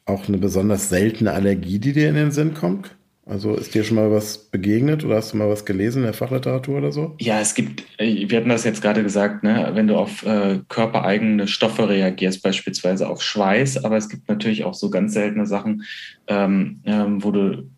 auch 0.05 0.27
eine 0.27 0.37
besonders 0.37 0.89
seltene 0.89 1.33
Allergie, 1.33 1.79
die 1.79 1.93
dir 1.93 2.09
in 2.09 2.15
den 2.15 2.31
Sinn 2.31 2.53
kommt? 2.53 2.95
Also 3.31 3.55
ist 3.55 3.73
dir 3.73 3.85
schon 3.85 3.95
mal 3.95 4.11
was 4.11 4.37
begegnet 4.37 5.05
oder 5.05 5.15
hast 5.15 5.31
du 5.31 5.37
mal 5.37 5.47
was 5.47 5.63
gelesen 5.63 5.99
in 5.99 6.03
der 6.03 6.13
Fachliteratur 6.13 6.79
oder 6.79 6.91
so? 6.91 7.15
Ja, 7.17 7.39
es 7.39 7.55
gibt, 7.55 7.85
äh, 7.97 8.29
wir 8.29 8.37
hatten 8.37 8.49
das 8.49 8.65
jetzt 8.65 8.81
gerade 8.81 9.03
gesagt, 9.03 9.45
ne, 9.45 9.71
wenn 9.73 9.87
du 9.87 9.95
auf 9.95 10.25
äh, 10.25 10.59
körpereigene 10.67 11.47
Stoffe 11.47 11.87
reagierst, 11.87 12.43
beispielsweise 12.43 13.07
auf 13.07 13.21
Schweiß, 13.21 13.85
aber 13.85 13.95
es 13.95 14.09
gibt 14.09 14.27
natürlich 14.27 14.65
auch 14.65 14.73
so 14.73 14.89
ganz 14.89 15.13
seltene 15.13 15.45
Sachen, 15.45 15.83
ähm, 16.27 16.81
ähm, 16.83 17.23
wo 17.23 17.31
du 17.31 17.69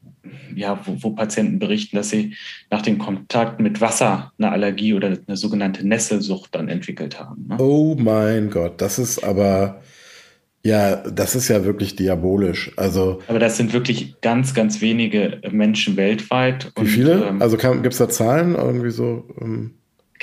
ja, 0.56 0.80
wo, 0.86 0.98
wo 1.04 1.12
Patienten 1.12 1.60
berichten, 1.60 1.98
dass 1.98 2.10
sie 2.10 2.34
nach 2.72 2.82
dem 2.82 2.98
Kontakt 2.98 3.60
mit 3.60 3.80
Wasser 3.80 4.32
eine 4.40 4.52
Allergie 4.52 4.96
oder 4.96 5.16
eine 5.28 5.38
sogenannte 5.38 5.88
Nesselsucht 5.88 6.56
dann 6.56 6.68
entwickelt 6.68 7.20
haben. 7.20 7.46
Ne? 7.48 7.58
Oh 7.60 7.96
mein 8.00 8.50
Gott, 8.50 8.82
das 8.82 8.98
ist 8.98 9.24
aber, 9.24 9.82
ja, 10.64 10.96
das 10.96 11.36
ist 11.36 11.50
ja 11.50 11.66
wirklich 11.66 11.96
diabolisch. 11.96 12.72
Also, 12.78 13.22
Aber 13.28 13.40
das 13.40 13.58
sind 13.58 13.74
wirklich 13.74 14.16
ganz, 14.22 14.54
ganz 14.54 14.82
wenige 14.82 15.42
Menschen 15.52 15.98
weltweit. 15.98 16.72
wie 16.80 16.88
viele? 16.88 17.26
ähm, 17.26 17.42
Also 17.42 17.58
gibt 17.58 17.94
es 17.94 17.98
da 17.98 18.10
Zahlen 18.10 18.56
irgendwie 18.56 18.92
so 18.92 19.28
ähm, 19.42 19.72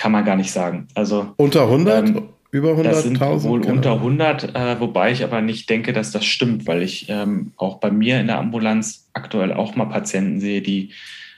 kann 0.00 0.12
man 0.12 0.24
gar 0.24 0.36
nicht 0.36 0.50
sagen. 0.50 0.88
Also 0.94 1.34
unter 1.36 1.64
100? 1.64 2.08
Ähm, 2.08 2.22
Über 2.52 2.70
100.000? 2.70 2.82
Das 2.84 3.02
sind 3.02 3.20
wohl 3.20 3.60
unter 3.60 3.92
100, 3.92 4.56
äh, 4.56 4.80
wobei 4.80 5.12
ich 5.12 5.22
aber 5.22 5.42
nicht 5.42 5.68
denke, 5.68 5.92
dass 5.92 6.10
das 6.10 6.24
stimmt, 6.24 6.66
weil 6.66 6.82
ich 6.82 7.06
ähm, 7.10 7.52
auch 7.58 7.80
bei 7.80 7.90
mir 7.90 8.18
in 8.18 8.26
der 8.26 8.38
Ambulanz 8.38 9.10
aktuell 9.12 9.52
auch 9.52 9.76
mal 9.76 9.84
Patienten 9.84 10.40
sehe, 10.40 10.62
die 10.62 10.90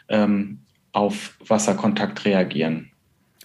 ähm, 0.08 0.60
auf 0.92 1.36
Wasserkontakt 1.44 2.24
reagieren. 2.24 2.91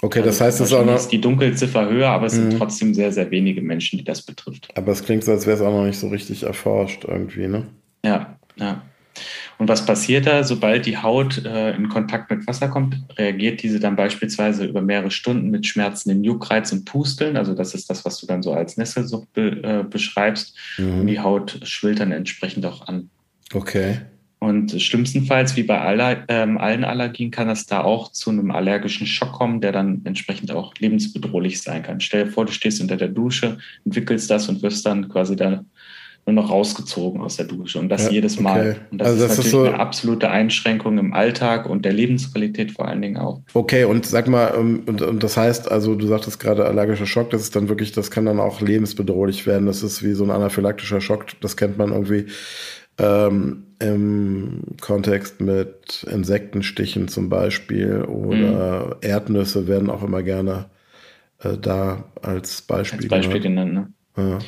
Okay, 0.01 0.19
das 0.19 0.41
also 0.41 0.45
heißt, 0.45 0.61
es 0.61 0.67
ist 0.67 0.73
auch 0.73 0.85
noch. 0.85 0.95
ist 0.95 1.07
die 1.07 1.21
Dunkelziffer 1.21 1.89
höher, 1.89 2.09
aber 2.09 2.27
es 2.27 2.33
mhm. 2.33 2.51
sind 2.51 2.57
trotzdem 2.59 2.93
sehr, 2.93 3.11
sehr 3.11 3.31
wenige 3.31 3.61
Menschen, 3.61 3.97
die 3.97 4.03
das 4.03 4.21
betrifft. 4.21 4.69
Aber 4.75 4.91
es 4.91 5.03
klingt 5.03 5.23
so, 5.23 5.31
als 5.31 5.47
wäre 5.47 5.57
es 5.57 5.63
auch 5.63 5.71
noch 5.71 5.85
nicht 5.85 5.99
so 5.99 6.09
richtig 6.09 6.43
erforscht 6.43 7.05
irgendwie, 7.05 7.47
ne? 7.47 7.67
Ja, 8.05 8.37
ja. 8.57 8.83
Und 9.57 9.67
was 9.67 9.85
passiert 9.85 10.27
da? 10.27 10.43
Sobald 10.43 10.85
die 10.85 10.97
Haut 10.97 11.43
äh, 11.43 11.71
in 11.71 11.89
Kontakt 11.89 12.29
mit 12.29 12.45
Wasser 12.45 12.67
kommt, 12.67 13.01
reagiert 13.17 13.63
diese 13.63 13.79
dann 13.79 13.95
beispielsweise 13.95 14.65
über 14.65 14.81
mehrere 14.81 15.09
Stunden 15.09 15.49
mit 15.49 15.65
Schmerzen 15.65 16.11
im 16.11 16.23
Juckreiz 16.23 16.71
und 16.71 16.85
Pusteln. 16.85 17.37
Also 17.37 17.55
das 17.55 17.73
ist 17.73 17.89
das, 17.89 18.05
was 18.05 18.19
du 18.19 18.27
dann 18.27 18.43
so 18.43 18.53
als 18.53 18.77
Nesselsucht 18.77 19.33
be 19.33 19.63
äh, 19.63 19.83
beschreibst. 19.83 20.55
Mhm. 20.77 20.99
Und 20.99 21.07
die 21.07 21.19
Haut 21.19 21.59
schwillt 21.63 21.99
dann 21.99 22.11
entsprechend 22.11 22.67
auch 22.67 22.87
an. 22.87 23.09
Okay. 23.53 23.97
Und 24.39 24.79
schlimmstenfalls, 24.79 25.55
wie 25.55 25.63
bei 25.63 25.81
aller, 25.81 26.23
ähm, 26.27 26.59
allen 26.59 26.83
Allergien, 26.83 27.31
kann 27.31 27.49
es 27.49 27.65
da 27.65 27.81
auch 27.81 28.11
zu 28.11 28.29
einem 28.29 28.51
allergischen 28.51 29.07
Schock 29.07 29.33
kommen, 29.33 29.61
der 29.61 29.71
dann 29.71 30.01
entsprechend 30.03 30.51
auch 30.51 30.73
lebensbedrohlich 30.77 31.61
sein 31.61 31.81
kann. 31.81 31.99
Stell 31.99 32.25
dir 32.25 32.31
vor, 32.31 32.45
du 32.45 32.51
stehst 32.51 32.79
unter 32.79 32.97
der 32.97 33.07
Dusche, 33.07 33.57
entwickelst 33.83 34.29
das 34.29 34.47
und 34.47 34.61
wirst 34.61 34.85
dann 34.85 35.09
quasi 35.09 35.35
da 35.35 35.63
nur 36.27 36.33
noch 36.33 36.51
rausgezogen 36.51 37.21
aus 37.21 37.37
der 37.37 37.45
Dusche 37.45 37.79
und 37.79 37.87
das 37.87 38.05
ja, 38.05 38.11
jedes 38.11 38.39
Mal. 38.39 38.59
Okay. 38.59 38.79
Und 38.91 38.97
das, 38.99 39.07
also 39.07 39.21
das 39.21 39.31
ist 39.31 39.37
natürlich 39.37 39.45
ist 39.45 39.51
so 39.51 39.63
eine 39.63 39.79
absolute 39.79 40.29
Einschränkung 40.29 40.97
im 40.97 41.13
Alltag 41.13 41.69
und 41.69 41.85
der 41.85 41.93
Lebensqualität 41.93 42.73
vor 42.73 42.87
allen 42.87 43.01
Dingen 43.01 43.17
auch. 43.17 43.41
Okay, 43.53 43.85
und 43.85 44.05
sag 44.05 44.27
mal, 44.27 44.53
ähm, 44.55 44.83
und, 44.85 45.01
und 45.01 45.23
das 45.23 45.37
heißt, 45.37 45.71
also 45.71 45.95
du 45.95 46.05
sagtest 46.05 46.39
gerade 46.39 46.65
allergischer 46.65 47.05
Schock, 47.05 47.29
das 47.29 47.43
ist 47.43 47.55
dann 47.55 47.69
wirklich, 47.69 47.93
das 47.93 48.11
kann 48.11 48.25
dann 48.25 48.41
auch 48.41 48.59
lebensbedrohlich 48.59 49.47
werden. 49.47 49.67
Das 49.67 49.83
ist 49.83 50.03
wie 50.03 50.13
so 50.13 50.25
ein 50.25 50.31
anaphylaktischer 50.31 50.99
Schock, 50.99 51.27
das 51.39 51.55
kennt 51.55 51.77
man 51.77 51.93
irgendwie 51.93 52.25
ähm, 52.97 53.63
im 53.79 54.61
Kontext 54.81 55.39
mit 55.39 56.03
Insektenstichen 56.11 57.07
zum 57.07 57.29
Beispiel 57.29 58.03
oder 58.03 58.85
mhm. 58.87 58.93
Erdnüsse 59.01 59.67
werden 59.67 59.89
auch 59.89 60.03
immer 60.03 60.23
gerne 60.23 60.65
äh, 61.39 61.57
da 61.57 62.05
als 62.21 62.61
Beispiel, 62.61 62.99
als 62.99 63.07
Beispiel 63.07 63.41
genannt. 63.41 63.71
genannt 63.71 63.93
ne? 64.17 64.31
ja. 64.31 64.39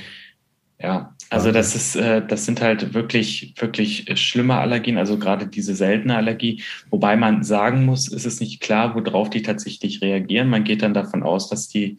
Ja, 0.81 1.13
also 1.29 1.51
das 1.51 1.75
ist, 1.75 1.97
äh, 1.97 2.25
das 2.25 2.45
sind 2.45 2.61
halt 2.61 2.93
wirklich, 2.93 3.53
wirklich 3.57 4.05
schlimme 4.17 4.55
Allergien, 4.55 4.97
also 4.97 5.19
gerade 5.19 5.45
diese 5.45 5.75
seltene 5.75 6.15
Allergie. 6.15 6.63
Wobei 6.89 7.17
man 7.17 7.43
sagen 7.43 7.85
muss, 7.85 8.07
ist 8.07 8.25
es 8.25 8.39
nicht 8.39 8.61
klar, 8.61 8.95
worauf 8.95 9.29
die 9.29 9.41
tatsächlich 9.41 10.01
reagieren. 10.01 10.49
Man 10.49 10.63
geht 10.63 10.81
dann 10.81 10.93
davon 10.93 11.21
aus, 11.21 11.49
dass 11.49 11.67
die 11.67 11.97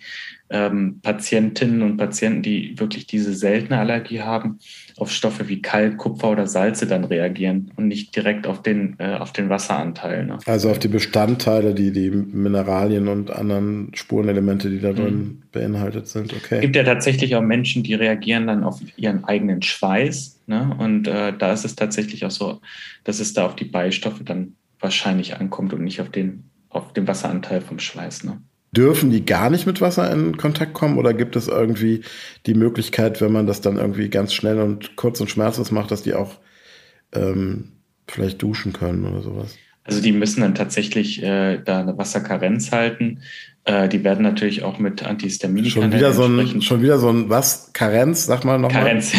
ähm, 0.50 1.00
Patientinnen 1.02 1.83
und 1.83 1.97
Patienten, 1.97 2.42
die 2.42 2.78
wirklich 2.78 3.07
diese 3.07 3.35
seltene 3.35 3.78
Allergie 3.78 4.21
haben, 4.21 4.59
auf 4.97 5.11
Stoffe 5.12 5.49
wie 5.49 5.62
Kalk, 5.62 5.97
Kupfer 5.97 6.30
oder 6.30 6.47
Salze 6.47 6.87
dann 6.87 7.04
reagieren 7.04 7.71
und 7.76 7.87
nicht 7.87 8.14
direkt 8.14 8.47
auf 8.47 8.62
den, 8.62 8.97
äh, 8.99 9.14
auf 9.14 9.33
den 9.33 9.49
Wasseranteil. 9.49 10.26
Ne? 10.26 10.38
Also 10.47 10.71
auf 10.71 10.80
die 10.80 10.88
Bestandteile, 10.88 11.73
die, 11.73 11.92
die 11.92 12.11
Mineralien 12.11 13.09
und 13.09 13.30
anderen 13.30 13.92
Spurenelemente, 13.95 14.69
die 14.69 14.80
da 14.80 14.92
drin 14.92 15.19
mhm. 15.19 15.42
beinhaltet 15.52 16.09
sind. 16.09 16.33
Okay. 16.33 16.57
Es 16.57 16.61
gibt 16.61 16.76
ja 16.76 16.83
tatsächlich 16.83 17.37
auch 17.37 17.42
Menschen, 17.42 17.85
die 17.85 17.95
reagieren 17.95 18.49
dann 18.49 18.64
auf 18.64 18.80
ihren 18.97 19.25
eigenen 19.25 19.62
Schweiß. 19.62 20.40
Ne? 20.47 20.75
Und 20.78 21.07
äh, 21.07 21.33
da 21.37 21.52
ist 21.52 21.64
es 21.64 21.76
tatsächlich 21.76 22.25
auch 22.25 22.30
so, 22.30 22.61
dass 23.04 23.21
es 23.21 23.33
da 23.33 23.47
auf 23.47 23.54
die 23.54 23.64
Beistoffe 23.64 24.25
dann 24.25 24.57
wahrscheinlich 24.80 25.37
ankommt 25.37 25.73
und 25.73 25.85
nicht 25.85 26.00
auf 26.00 26.11
den, 26.11 26.45
auf 26.71 26.92
den 26.92 27.07
Wasseranteil 27.07 27.61
vom 27.61 27.78
Schweiß. 27.78 28.25
Ne? 28.25 28.40
Dürfen 28.73 29.11
die 29.11 29.25
gar 29.25 29.50
nicht 29.50 29.67
mit 29.67 29.81
Wasser 29.81 30.12
in 30.12 30.37
Kontakt 30.37 30.75
kommen 30.75 30.97
oder 30.97 31.12
gibt 31.12 31.35
es 31.35 31.49
irgendwie 31.49 32.03
die 32.47 32.55
Möglichkeit, 32.55 33.21
wenn 33.21 33.33
man 33.33 33.47
das 33.47 33.61
dann 33.61 33.77
irgendwie 33.77 34.09
ganz 34.09 34.33
schnell 34.33 34.61
und 34.61 34.95
kurz 34.95 35.21
und 35.21 35.29
schmerzlos 35.29 35.73
macht, 35.73 35.91
dass 35.91 36.03
die 36.03 36.15
auch 36.15 36.37
ähm, 37.12 37.73
vielleicht 38.07 38.41
duschen 38.41 38.73
können 38.73 39.05
oder 39.05 39.23
sowas? 39.23 39.57
Also 39.83 40.00
die 40.00 40.12
müssen 40.12 40.43
dann 40.43 40.55
tatsächlich 40.55 41.23
äh, 41.23 41.59
da 41.59 41.81
eine 41.81 41.99
Wasserkarenz 41.99 42.71
halten. 42.71 43.23
Äh, 43.65 43.89
die 43.89 44.05
werden 44.05 44.23
natürlich 44.23 44.62
auch 44.62 44.79
mit 44.79 45.03
Antihistaminika. 45.03 45.81
Schon 45.81 45.93
wieder 45.93 46.12
so 46.12 46.25
ein, 46.25 46.62
schon 46.62 46.83
wieder 46.83 46.99
so 46.99 47.09
ein 47.09 47.29
was? 47.29 47.73
Karenz, 47.73 48.27
sag 48.27 48.45
mal 48.45 48.59
nochmal. 48.59 48.85
Karenz. 48.85 49.12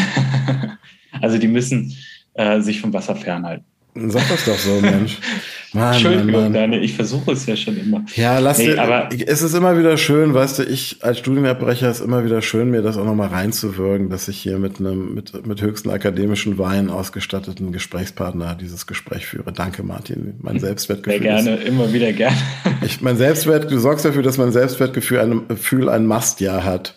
also 1.22 1.38
die 1.38 1.48
müssen 1.48 1.94
äh, 2.36 2.62
sich 2.62 2.80
vom 2.80 2.94
Wasser 2.94 3.16
fernhalten. 3.16 3.66
Sag 3.96 4.28
das 4.30 4.46
doch 4.46 4.58
so, 4.58 4.80
Mensch. 4.80 5.18
Mann, 5.74 5.94
Entschuldigung, 5.94 6.32
Mann. 6.32 6.54
Daniel, 6.54 6.84
ich 6.84 6.94
versuche 6.94 7.32
es 7.32 7.46
ja 7.46 7.56
schon 7.56 7.78
immer. 7.78 8.04
Ja, 8.16 8.40
lass 8.40 8.58
nee, 8.58 8.68
dir, 8.68 8.82
aber 8.82 9.10
es 9.26 9.42
ist 9.42 9.54
immer 9.54 9.78
wieder 9.78 9.98
schön, 9.98 10.34
weißt 10.34 10.60
du, 10.60 10.64
ich 10.64 10.98
als 11.02 11.20
Studienabbrecher 11.20 11.90
ist 11.90 12.02
immer 12.02 12.26
wieder 12.26 12.42
schön, 12.42 12.72
mir 12.72 12.82
das 12.82 12.98
auch 12.98 13.06
nochmal 13.06 13.30
reinzuwirken, 13.30 14.10
dass 14.10 14.28
ich 14.28 14.38
hier 14.38 14.58
mit 14.58 14.80
einem, 14.80 15.14
mit, 15.14 15.48
mit 15.48 15.62
höchsten 15.62 15.90
akademischen 15.90 16.58
Wein 16.58 16.90
ausgestatteten 16.90 17.72
Gesprächspartner 17.72 18.56
dieses 18.56 18.86
Gespräch 18.86 19.26
führe. 19.26 19.54
Danke, 19.54 19.84
Martin. 19.84 20.36
Mein 20.42 20.60
Selbstwertgefühl. 20.60 21.22
Sehr 21.22 21.22
gerne, 21.22 21.56
ist, 21.56 21.68
immer 21.68 21.94
wieder 21.94 22.12
gerne. 22.12 22.38
Ich, 22.84 23.00
mein 23.02 23.16
Selbstwert, 23.16 23.72
du 23.72 23.78
sorgst 23.78 24.06
dafür, 24.06 24.24
dass 24.24 24.38
mein 24.38 24.52
Selbstwertgefühl 24.52 25.20
ein, 25.20 25.48
Gefühl 25.48 25.88
ein 25.88 26.06
Mastjahr 26.06 26.64
hat. 26.64 26.96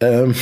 Ähm, 0.00 0.34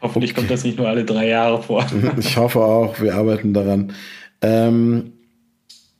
Hoffentlich 0.00 0.32
okay. 0.32 0.40
kommt 0.40 0.50
das 0.50 0.62
nicht 0.62 0.78
nur 0.78 0.88
alle 0.88 1.04
drei 1.04 1.28
Jahre 1.28 1.62
vor. 1.62 1.86
Ich 2.18 2.36
hoffe 2.36 2.60
auch, 2.60 3.00
wir 3.00 3.14
arbeiten 3.14 3.54
daran. 3.54 3.94
Ähm, 4.42 5.12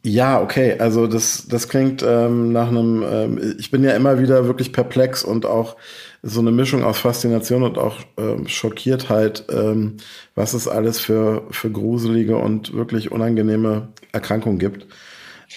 ja, 0.06 0.40
okay. 0.42 0.76
Also 0.78 1.06
das, 1.06 1.46
das 1.48 1.68
klingt 1.68 2.02
ähm, 2.06 2.52
nach 2.52 2.68
einem. 2.68 3.02
Ähm, 3.10 3.54
ich 3.58 3.70
bin 3.70 3.82
ja 3.82 3.92
immer 3.96 4.20
wieder 4.20 4.46
wirklich 4.46 4.70
perplex 4.70 5.24
und 5.24 5.46
auch 5.46 5.76
so 6.22 6.40
eine 6.40 6.52
Mischung 6.52 6.84
aus 6.84 6.98
Faszination 6.98 7.62
und 7.62 7.78
auch 7.78 8.00
ähm, 8.18 8.46
Schockiertheit, 8.46 9.44
ähm, 9.50 9.96
was 10.34 10.52
es 10.52 10.68
alles 10.68 11.00
für 11.00 11.44
für 11.50 11.70
gruselige 11.70 12.36
und 12.36 12.74
wirklich 12.74 13.12
unangenehme 13.12 13.88
Erkrankungen 14.12 14.58
gibt. 14.58 14.86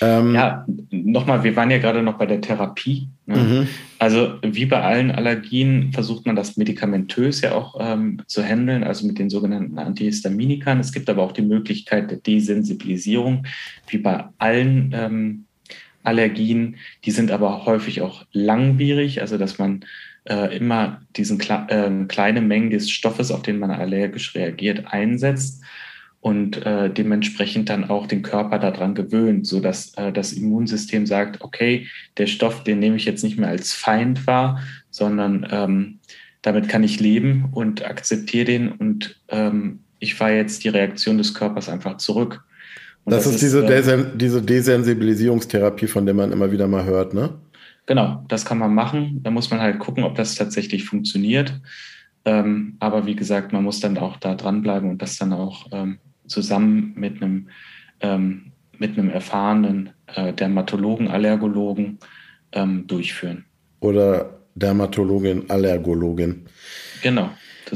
Ähm, 0.02 0.36
ja, 0.36 0.66
nochmal, 0.92 1.44
wir 1.44 1.56
waren 1.56 1.72
ja 1.72 1.80
gerade 1.80 2.04
noch 2.04 2.18
bei 2.18 2.26
der 2.26 2.42
Therapie. 2.42 3.10
Ne? 3.26 3.38
Mhm. 3.38 3.68
Also 4.00 4.36
wie 4.44 4.66
bei 4.66 4.82
allen 4.82 5.12
Allergien 5.12 5.92
versucht 5.92 6.26
man 6.26 6.36
das 6.36 6.58
medikamentös 6.58 7.42
ja 7.42 7.54
auch 7.54 7.76
ähm, 7.80 8.22
zu 8.28 8.44
handeln, 8.44 8.84
also 8.84 9.08
mit 9.08 9.18
den 9.18 9.30
sogenannten 9.30 9.80
Antihistaminikern. 9.80 10.80
Es 10.80 10.92
gibt 10.92 11.10
aber 11.10 11.24
auch 11.24 11.32
die 11.32 11.42
Möglichkeit 11.42 12.12
der 12.12 12.18
Desensibilisierung, 12.18 13.46
wie 13.88 13.98
bei 13.98 14.26
allen 14.38 14.92
ähm, 14.94 15.46
Allergien. 16.04 16.78
Die 17.06 17.12
sind 17.12 17.32
aber 17.32 17.66
häufig 17.66 18.02
auch 18.02 18.26
langwierig, 18.32 19.22
also 19.22 19.38
dass 19.38 19.58
man 19.58 19.84
äh, 20.26 20.56
immer 20.56 21.02
diesen 21.16 21.40
äh, 21.40 22.06
kleine 22.08 22.42
Mengen 22.42 22.70
des 22.70 22.90
Stoffes, 22.90 23.32
auf 23.32 23.42
den 23.42 23.60
man 23.60 23.72
allergisch 23.72 24.36
reagiert, 24.36 24.86
einsetzt 24.94 25.64
und 26.28 26.66
äh, 26.66 26.90
dementsprechend 26.90 27.70
dann 27.70 27.90
auch 27.90 28.06
den 28.06 28.22
Körper 28.22 28.60
daran 28.60 28.96
gewöhnt, 28.96 29.48
so 29.48 29.62
dass 29.62 29.94
äh, 29.94 30.12
das 30.12 30.34
Immunsystem 30.34 31.06
sagt, 31.06 31.40
okay, 31.40 31.88
der 32.18 32.28
Stoff, 32.28 32.66
den 32.66 32.80
nehme 32.80 32.98
ich 32.98 33.06
jetzt 33.06 33.24
nicht 33.24 33.40
mehr 33.40 33.48
als 33.48 33.72
Feind 33.72 34.28
wahr, 34.28 34.60
sondern 34.90 35.48
ähm, 35.50 36.00
damit 36.42 36.68
kann 36.68 36.84
ich 36.84 37.00
leben 37.00 37.46
und 37.54 37.86
akzeptiere 37.86 38.44
den 38.44 38.74
und 38.74 39.22
ähm, 39.30 39.80
ich 40.00 40.16
fahre 40.16 40.36
jetzt 40.36 40.66
die 40.66 40.68
Reaktion 40.68 41.18
des 41.18 41.34
Körpers 41.34 41.70
einfach 41.70 41.96
zurück. 41.96 42.44
Das, 43.06 43.24
das, 43.24 43.36
ist 43.36 43.42
diese, 43.42 43.66
äh, 43.66 44.18
diese 44.18 44.42
Desensibilisierungstherapie, 44.42 45.88
von 45.88 46.06
der 46.06 46.14
man 46.14 46.34
immer 46.34 46.52
wieder 46.52 46.68
mal 46.68 46.84
hört, 46.84 47.14
ne? 47.14 47.36
Genau, 47.86 48.26
das 48.28 48.44
kann 48.44 48.58
man 48.58 48.76
machen. 48.76 49.22
Da 49.24 49.32
muss 49.32 49.50
man 49.50 49.62
halt 49.62 49.80
gucken, 49.80 50.04
ob 50.04 50.16
das 50.16 50.36
tatsächlich 50.36 50.84
funktioniert. 50.84 51.54
Ähm, 52.26 52.76
aber 52.82 53.06
wie 53.06 53.16
gesagt, 53.16 53.54
man 53.54 53.64
muss 53.64 53.80
dann 53.80 53.98
auch 53.98 54.18
da 54.18 54.36
dranbleiben 54.36 54.90
und 54.90 55.02
das 55.02 55.18
dann 55.18 55.32
auch 55.32 55.68
ähm, 55.72 56.00
zusammen 56.28 56.94
mit 56.96 57.22
einem, 57.22 57.50
ähm, 58.02 58.52
mit 58.78 58.98
einem 58.98 59.10
erfahrenen 59.10 59.92
äh, 60.08 60.34
Dermatologen, 60.34 61.08
Allergologen 61.08 62.00
ähm, 62.52 62.86
durchführen. 62.88 63.46
Oder 63.80 64.38
Dermatologin, 64.56 65.50
Allergologin. 65.50 66.46
Genau. 67.02 67.30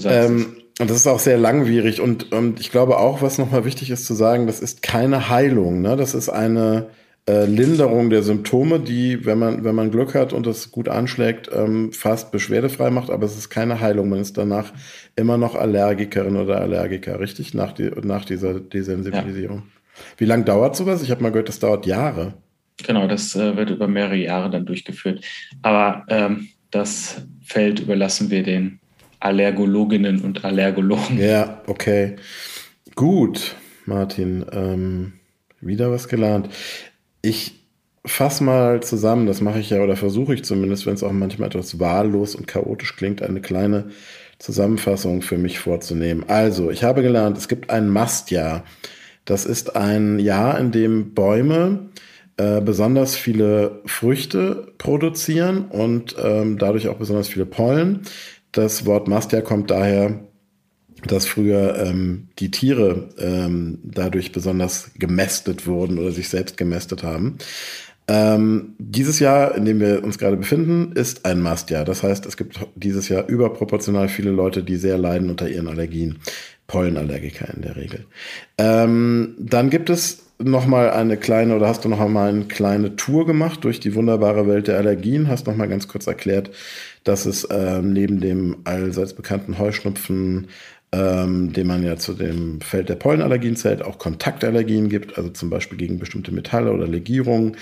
Ähm, 0.03 0.58
und 0.79 0.89
das 0.89 0.98
ist 0.98 1.08
auch 1.08 1.20
sehr 1.20 1.38
langwierig. 1.38 2.01
Und, 2.01 2.31
und 2.31 2.60
ich 2.60 2.72
glaube 2.72 2.98
auch, 2.98 3.22
was 3.22 3.38
nochmal 3.38 3.65
wichtig 3.65 3.91
ist 3.91 4.05
zu 4.05 4.13
sagen, 4.13 4.48
das 4.48 4.60
ist 4.60 4.81
keine 4.81 5.29
Heilung. 5.29 5.81
Ne? 5.81 5.96
Das 5.96 6.15
ist 6.15 6.29
eine 6.29 6.89
äh, 7.28 7.46
Linderung 7.46 8.10
der 8.10 8.24
Symptome, 8.24 8.80
die, 8.80 9.25
wenn 9.25 9.38
man, 9.38 9.63
wenn 9.63 9.75
man 9.75 9.92
Glück 9.92 10.16
hat 10.16 10.34
und 10.34 10.48
das 10.48 10.72
gut 10.72 10.90
anschlägt, 10.90 11.50
ähm, 11.54 11.92
fast 11.94 12.32
beschwerdefrei 12.32 12.90
macht, 12.90 13.10
aber 13.10 13.25
es 13.25 13.38
ist 13.38 13.50
keine 13.50 13.80
Heilung. 13.80 14.10
Man 14.10 14.20
ist 14.20 14.38
danach 14.38 14.74
immer 15.16 15.38
noch 15.38 15.56
Allergikerin 15.56 16.36
oder 16.36 16.60
Allergiker, 16.62 17.20
richtig? 17.20 17.54
Nach, 17.54 17.74
die, 17.74 17.92
nach 18.04 18.25
dieser 18.25 18.60
Desensibilisierung. 18.60 19.58
Ja. 19.58 19.63
Wie 20.18 20.25
lange 20.25 20.46
dauert 20.46 20.75
sowas? 20.75 21.04
Ich 21.04 21.12
habe 21.12 21.22
mal 21.22 21.30
gehört, 21.30 21.50
das 21.50 21.60
dauert 21.60 21.86
Jahre. 21.86 22.34
Genau, 22.86 23.08
das 23.08 23.36
äh, 23.36 23.56
wird 23.56 23.70
über 23.70 23.88
mehrere 23.88 24.16
Jahre 24.16 24.50
dann 24.50 24.66
durchgeführt. 24.66 25.24
Aber 25.62 26.06
ähm, 26.10 26.50
das 26.72 27.22
Feld 27.44 27.82
überlassen 27.82 28.32
wir 28.32 28.42
den 28.42 28.80
Allergologinnen 29.20 30.22
und 30.22 30.44
Allergologen. 30.44 31.20
Ja, 31.20 31.62
okay. 31.68 32.16
Gut, 32.96 33.56
Martin. 33.86 34.44
Ähm, 34.51 35.13
wieder 35.60 35.92
was 35.92 36.08
gelernt. 36.08 36.50
Ich 37.22 37.62
fasse 38.06 38.44
mal 38.44 38.82
zusammen, 38.82 39.28
das 39.28 39.42
mache 39.42 39.60
ich 39.60 39.70
ja 39.70 39.82
oder 39.82 39.96
versuche 39.96 40.34
ich 40.34 40.44
zumindest, 40.44 40.86
wenn 40.86 40.96
es 40.96 41.04
auch 41.04 41.12
manchmal 41.12 41.50
etwas 41.50 41.80
wahllos 41.80 42.36
und 42.36 42.48
chaotisch 42.48 42.96
klingt, 42.96 43.22
eine 43.22 43.42
kleine 43.42 43.92
Zusammenfassung 44.40 45.22
für 45.22 45.38
mich 45.38 45.60
vorzunehmen. 45.60 46.25
Also, 46.28 46.72
ich 46.72 46.84
habe 46.84 47.04
gelernt, 47.04 47.38
es 47.38 47.48
gibt 47.48 47.70
ein 47.70 47.90
Mastjahr. 47.90 48.63
Das 49.25 49.46
ist 49.46 49.75
ein 49.75 50.18
Jahr, 50.18 50.60
in 50.60 50.72
dem 50.72 51.13
Bäume 51.13 51.92
äh, 52.38 52.60
besonders 52.62 53.16
viele 53.16 53.82
Früchte 53.86 54.74
produzieren 54.80 55.66
und 55.66 56.16
ähm, 56.22 56.58
dadurch 56.58 56.88
auch 56.88 56.98
besonders 56.98 57.28
viele 57.28 57.46
Pollen. 57.46 58.01
Das 58.51 58.86
Wort 58.88 59.08
Mastjahr 59.08 59.44
kommt 59.44 59.70
daher 59.70 60.22
dass 61.08 61.25
früher 61.25 61.77
ähm, 61.77 62.27
die 62.39 62.51
Tiere 62.51 63.10
ähm, 63.17 63.79
dadurch 63.84 64.31
besonders 64.31 64.91
gemästet 64.98 65.67
wurden 65.67 65.98
oder 65.98 66.12
sich 66.12 66.29
selbst 66.29 66.58
gemästet 66.58 67.03
haben. 67.03 67.38
Ähm, 68.08 68.74
dieses 68.77 69.20
Jahr, 69.20 69.55
in 69.55 69.65
dem 69.65 69.79
wir 69.79 70.03
uns 70.03 70.17
gerade 70.17 70.36
befinden, 70.36 70.91
ist 70.93 71.25
ein 71.25 71.39
Mastjahr. 71.39 71.86
Das 71.86 72.03
heißt, 72.03 72.25
es 72.25 72.36
gibt 72.36 72.60
dieses 72.75 73.10
Jahr 73.10 73.27
überproportional 73.27 74.10
viele 74.10 74.31
Leute, 74.31 74.63
die 74.63 74.75
sehr 74.75 74.98
leiden 74.98 75.29
unter 75.29 75.48
ihren 75.48 75.67
Allergien. 75.67 76.20
Pollenallergiker 76.72 77.53
in 77.53 77.63
der 77.63 77.75
Regel. 77.75 78.05
Ähm, 78.58 79.36
dann 79.38 79.70
gibt 79.70 79.89
es 79.89 80.24
noch 80.39 80.65
mal 80.65 80.89
eine 80.89 81.17
kleine 81.17 81.53
oder 81.55 81.67
hast 81.67 81.84
du 81.84 81.89
noch 81.89 82.08
mal 82.08 82.29
eine 82.29 82.46
kleine 82.46 82.96
Tour 82.96 83.25
gemacht 83.25 83.65
durch 83.65 83.81
die 83.81 83.93
wunderbare 83.93 84.48
Welt 84.48 84.67
der 84.67 84.77
Allergien? 84.77 85.27
Hast 85.27 85.48
noch 85.48 85.55
mal 85.55 85.67
ganz 85.67 85.89
kurz 85.89 86.08
erklärt, 86.08 86.51
dass 87.03 87.25
es 87.25 87.46
ähm, 87.51 87.91
neben 87.91 88.22
dem 88.22 88.58
allseits 88.63 89.13
bekannten 89.13 89.60
Heuschnupfen, 89.60 90.48
ähm, 90.94 91.54
den 91.54 91.68
man 91.68 91.84
ja 91.84 91.96
zu 91.98 92.14
dem 92.14 92.60
Feld 92.60 92.90
der 92.90 92.96
Pollenallergien 92.96 93.56
zählt, 93.56 93.82
auch 93.82 93.98
Kontaktallergien 93.98 94.90
gibt, 94.90 95.18
also 95.18 95.30
zum 95.30 95.50
Beispiel 95.50 95.78
gegen 95.78 96.00
bestimmte 96.00 96.34
Metalle 96.34 96.72
oder 96.72 96.88
Legierungen, 96.88 97.58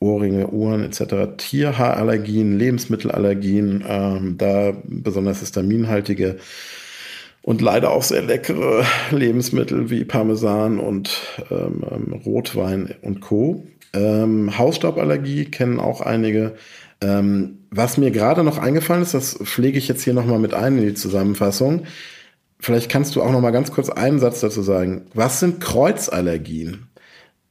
Ohrringe, 0.00 0.48
Uhren 0.48 0.82
etc., 0.82 1.36
Tierhaarallergien, 1.36 2.58
Lebensmittelallergien, 2.58 3.84
ähm, 3.86 4.34
da 4.36 4.72
besonders 4.84 5.40
histaminhaltige 5.40 6.38
und 7.42 7.60
leider 7.60 7.90
auch 7.92 8.02
sehr 8.02 8.22
leckere 8.22 8.84
Lebensmittel 9.10 9.90
wie 9.90 10.04
Parmesan 10.04 10.80
und 10.80 11.20
ähm, 11.50 11.84
ähm 11.88 12.12
Rotwein 12.24 12.94
und 13.02 13.20
Co. 13.20 13.64
Ähm, 13.92 14.58
Hausstauballergie 14.58 15.44
kennen 15.46 15.78
auch 15.78 16.00
einige. 16.00 16.54
Ähm, 17.00 17.58
was 17.70 17.96
mir 17.96 18.10
gerade 18.10 18.42
noch 18.42 18.58
eingefallen 18.58 19.02
ist, 19.02 19.14
das 19.14 19.38
pflege 19.42 19.78
ich 19.78 19.88
jetzt 19.88 20.02
hier 20.02 20.14
nochmal 20.14 20.38
mit 20.38 20.54
ein 20.54 20.78
in 20.78 20.84
die 20.84 20.94
Zusammenfassung. 20.94 21.84
Vielleicht 22.62 22.88
kannst 22.88 23.16
du 23.16 23.22
auch 23.22 23.32
noch 23.32 23.40
mal 23.40 23.50
ganz 23.50 23.72
kurz 23.72 23.90
einen 23.90 24.20
Satz 24.20 24.40
dazu 24.40 24.62
sagen. 24.62 25.02
Was 25.14 25.40
sind 25.40 25.60
Kreuzallergien? 25.60 26.86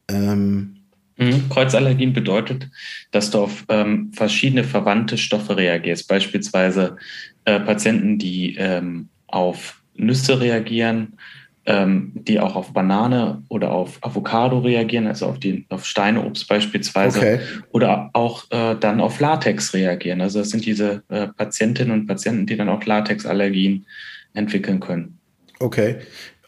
Ähm 0.08 0.77
mhm. 1.18 1.50
Kreuzallergien 1.50 2.13
bedeutet, 2.13 2.70
dass 3.12 3.30
du 3.30 3.39
auf 3.39 3.65
ähm, 3.68 4.13
verschiedene 4.13 4.63
verwandte 4.63 5.18
Stoffe 5.18 5.58
reagierst. 5.58 6.08
Beispielsweise 6.08 6.96
äh, 7.44 7.60
Patienten, 7.60 8.20
die 8.20 8.56
ähm, 8.56 9.10
auf 9.27 9.82
Nüsse 9.96 10.39
reagieren, 10.39 11.18
ähm, 11.65 12.13
die 12.15 12.39
auch 12.39 12.56
auf 12.56 12.72
Banane 12.72 13.44
oder 13.50 13.72
auf 13.72 13.98
Avocado 14.01 14.60
reagieren, 14.60 15.08
also 15.08 15.25
auf, 15.25 15.39
die, 15.39 15.65
auf 15.68 15.86
Steineobst 15.86 16.48
beispielsweise, 16.48 17.20
okay. 17.20 17.39
oder 17.72 18.12
auch 18.13 18.46
äh, 18.50 18.77
dann 18.80 19.01
auf 19.01 19.20
Latex 19.20 19.74
reagieren. 19.74 20.22
Also 20.22 20.39
das 20.39 20.51
sind 20.51 20.65
diese 20.65 21.03
äh, 21.10 21.27
Patientinnen 21.27 21.91
und 21.91 22.08
Patienten, 22.08 22.46
die 22.46 22.56
dann 22.56 22.70
auch 22.70 22.86
Latexallergien 22.86 23.86
entwickeln 24.34 24.80
können. 24.80 25.18
Okay. 25.60 25.98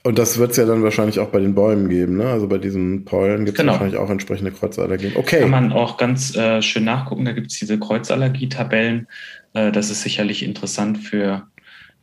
Und 0.05 0.19
das 0.19 0.37
wird 0.37 0.51
es 0.51 0.57
ja 0.57 0.65
dann 0.65 0.83
wahrscheinlich 0.83 1.19
auch 1.19 1.29
bei 1.29 1.39
den 1.39 1.55
Bäumen 1.55 1.87
geben, 1.87 2.17
ne? 2.17 2.25
Also 2.25 2.49
bei 2.49 2.57
diesen 2.57 3.05
Pollen 3.05 3.45
gibt 3.45 3.57
es 3.57 3.61
genau. 3.61 3.73
wahrscheinlich 3.73 3.97
auch 3.97 4.09
entsprechende 4.09 4.51
Kreuzallergien. 4.51 5.13
Okay. 5.15 5.39
Kann 5.39 5.49
man 5.49 5.71
auch 5.71 5.95
ganz 5.95 6.35
äh, 6.35 6.61
schön 6.61 6.83
nachgucken, 6.83 7.23
da 7.23 7.31
gibt 7.31 7.51
es 7.51 7.59
diese 7.59 7.79
Kreuzallergietabellen. 7.79 9.07
Äh, 9.53 9.71
das 9.71 9.89
ist 9.89 10.01
sicherlich 10.01 10.43
interessant 10.43 10.97
für 10.97 11.47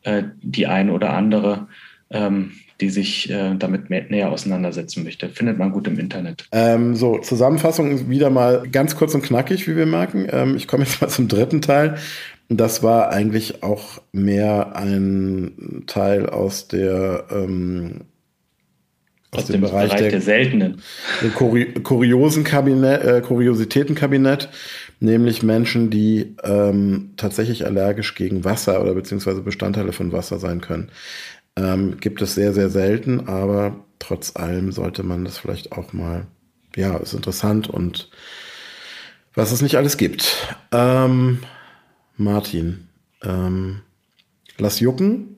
äh, 0.02 0.22
die 0.40 0.66
eine 0.66 0.92
oder 0.92 1.12
andere, 1.12 1.68
ähm, 2.08 2.52
die 2.80 2.88
sich 2.88 3.28
äh, 3.28 3.54
damit 3.56 3.90
mehr, 3.90 4.06
näher 4.08 4.32
auseinandersetzen 4.32 5.04
möchte. 5.04 5.28
Findet 5.28 5.58
man 5.58 5.70
gut 5.70 5.86
im 5.86 5.98
Internet. 5.98 6.46
Ähm, 6.52 6.96
so, 6.96 7.18
Zusammenfassung 7.18 8.08
wieder 8.08 8.30
mal 8.30 8.66
ganz 8.72 8.96
kurz 8.96 9.14
und 9.14 9.22
knackig, 9.22 9.68
wie 9.68 9.76
wir 9.76 9.84
merken. 9.84 10.26
Ähm, 10.32 10.56
ich 10.56 10.66
komme 10.66 10.84
jetzt 10.84 11.02
mal 11.02 11.08
zum 11.08 11.28
dritten 11.28 11.60
Teil. 11.60 11.98
Das 12.52 12.82
war 12.82 13.10
eigentlich 13.10 13.62
auch 13.62 14.02
mehr 14.10 14.74
ein 14.74 15.84
Teil 15.86 16.28
aus 16.28 16.66
der 16.66 17.26
ähm, 17.30 18.06
aus, 19.30 19.42
aus 19.42 19.46
dem, 19.46 19.52
dem, 19.52 19.60
Bereich, 19.60 19.90
Bereich 19.90 20.00
der, 20.00 20.10
der, 20.10 20.20
seltenen, 20.20 20.82
der 21.22 21.30
Kuri 21.30 21.66
kuriosen 21.84 22.42
Kabinett, 22.42 23.04
äh, 23.04 23.20
Kuriositätenkabinett, 23.20 24.48
nämlich 24.98 25.44
Menschen, 25.44 25.90
die 25.90 26.34
ähm, 26.42 27.12
tatsächlich 27.16 27.64
allergisch 27.64 28.16
gegen 28.16 28.44
Wasser 28.44 28.82
oder 28.82 28.94
beziehungsweise 28.94 29.42
Bestandteile 29.42 29.92
von 29.92 30.10
Wasser 30.10 30.40
sein 30.40 30.60
können. 30.60 30.90
Ähm, 31.54 31.98
gibt 32.00 32.20
es 32.20 32.34
sehr, 32.34 32.52
sehr 32.52 32.68
selten, 32.68 33.28
aber 33.28 33.84
trotz 34.00 34.34
allem 34.34 34.72
sollte 34.72 35.04
man 35.04 35.24
das 35.24 35.38
vielleicht 35.38 35.70
auch 35.70 35.92
mal, 35.92 36.26
ja, 36.74 36.96
ist 36.96 37.14
interessant 37.14 37.70
und 37.70 38.10
was 39.34 39.52
es 39.52 39.62
nicht 39.62 39.76
alles 39.76 39.96
gibt. 39.96 40.56
Ähm, 40.72 41.38
Martin. 42.20 42.88
Ähm, 43.22 43.80
lass 44.58 44.80
jucken, 44.80 45.36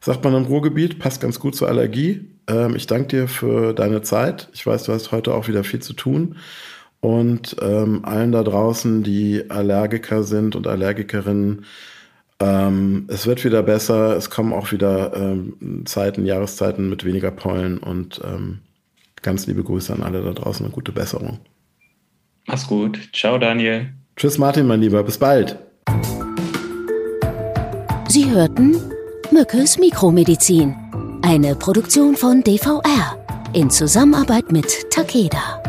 sagt 0.00 0.22
man 0.24 0.34
im 0.34 0.44
Ruhrgebiet, 0.44 0.98
passt 0.98 1.20
ganz 1.20 1.40
gut 1.40 1.56
zur 1.56 1.68
Allergie. 1.68 2.28
Ähm, 2.46 2.76
ich 2.76 2.86
danke 2.86 3.08
dir 3.08 3.28
für 3.28 3.72
deine 3.72 4.02
Zeit. 4.02 4.48
Ich 4.52 4.66
weiß, 4.66 4.84
du 4.84 4.92
hast 4.92 5.12
heute 5.12 5.34
auch 5.34 5.48
wieder 5.48 5.64
viel 5.64 5.80
zu 5.80 5.92
tun. 5.94 6.36
Und 7.00 7.56
ähm, 7.60 8.04
allen 8.04 8.30
da 8.30 8.44
draußen, 8.44 9.02
die 9.02 9.50
Allergiker 9.50 10.22
sind 10.22 10.54
und 10.54 10.68
Allergikerinnen, 10.68 11.64
ähm, 12.38 13.06
es 13.08 13.26
wird 13.26 13.44
wieder 13.44 13.62
besser. 13.62 14.16
Es 14.16 14.30
kommen 14.30 14.52
auch 14.52 14.72
wieder 14.72 15.16
ähm, 15.16 15.84
Zeiten, 15.84 16.26
Jahreszeiten 16.26 16.88
mit 16.88 17.04
weniger 17.04 17.30
Pollen. 17.30 17.78
Und 17.78 18.20
ähm, 18.24 18.58
ganz 19.22 19.46
liebe 19.46 19.64
Grüße 19.64 19.92
an 19.92 20.02
alle 20.02 20.22
da 20.22 20.32
draußen 20.32 20.64
und 20.64 20.72
gute 20.72 20.92
Besserung. 20.92 21.40
Mach's 22.46 22.66
gut. 22.66 22.98
Ciao, 23.12 23.38
Daniel. 23.38 23.92
Tschüss, 24.16 24.38
Martin, 24.38 24.66
mein 24.66 24.80
Lieber. 24.80 25.02
Bis 25.02 25.18
bald. 25.18 25.58
Sie 28.08 28.30
hörten 28.30 28.76
Mückes 29.30 29.78
Mikromedizin, 29.78 30.76
eine 31.22 31.54
Produktion 31.54 32.14
von 32.14 32.42
DVR 32.42 33.16
in 33.54 33.70
Zusammenarbeit 33.70 34.52
mit 34.52 34.90
Takeda. 34.90 35.62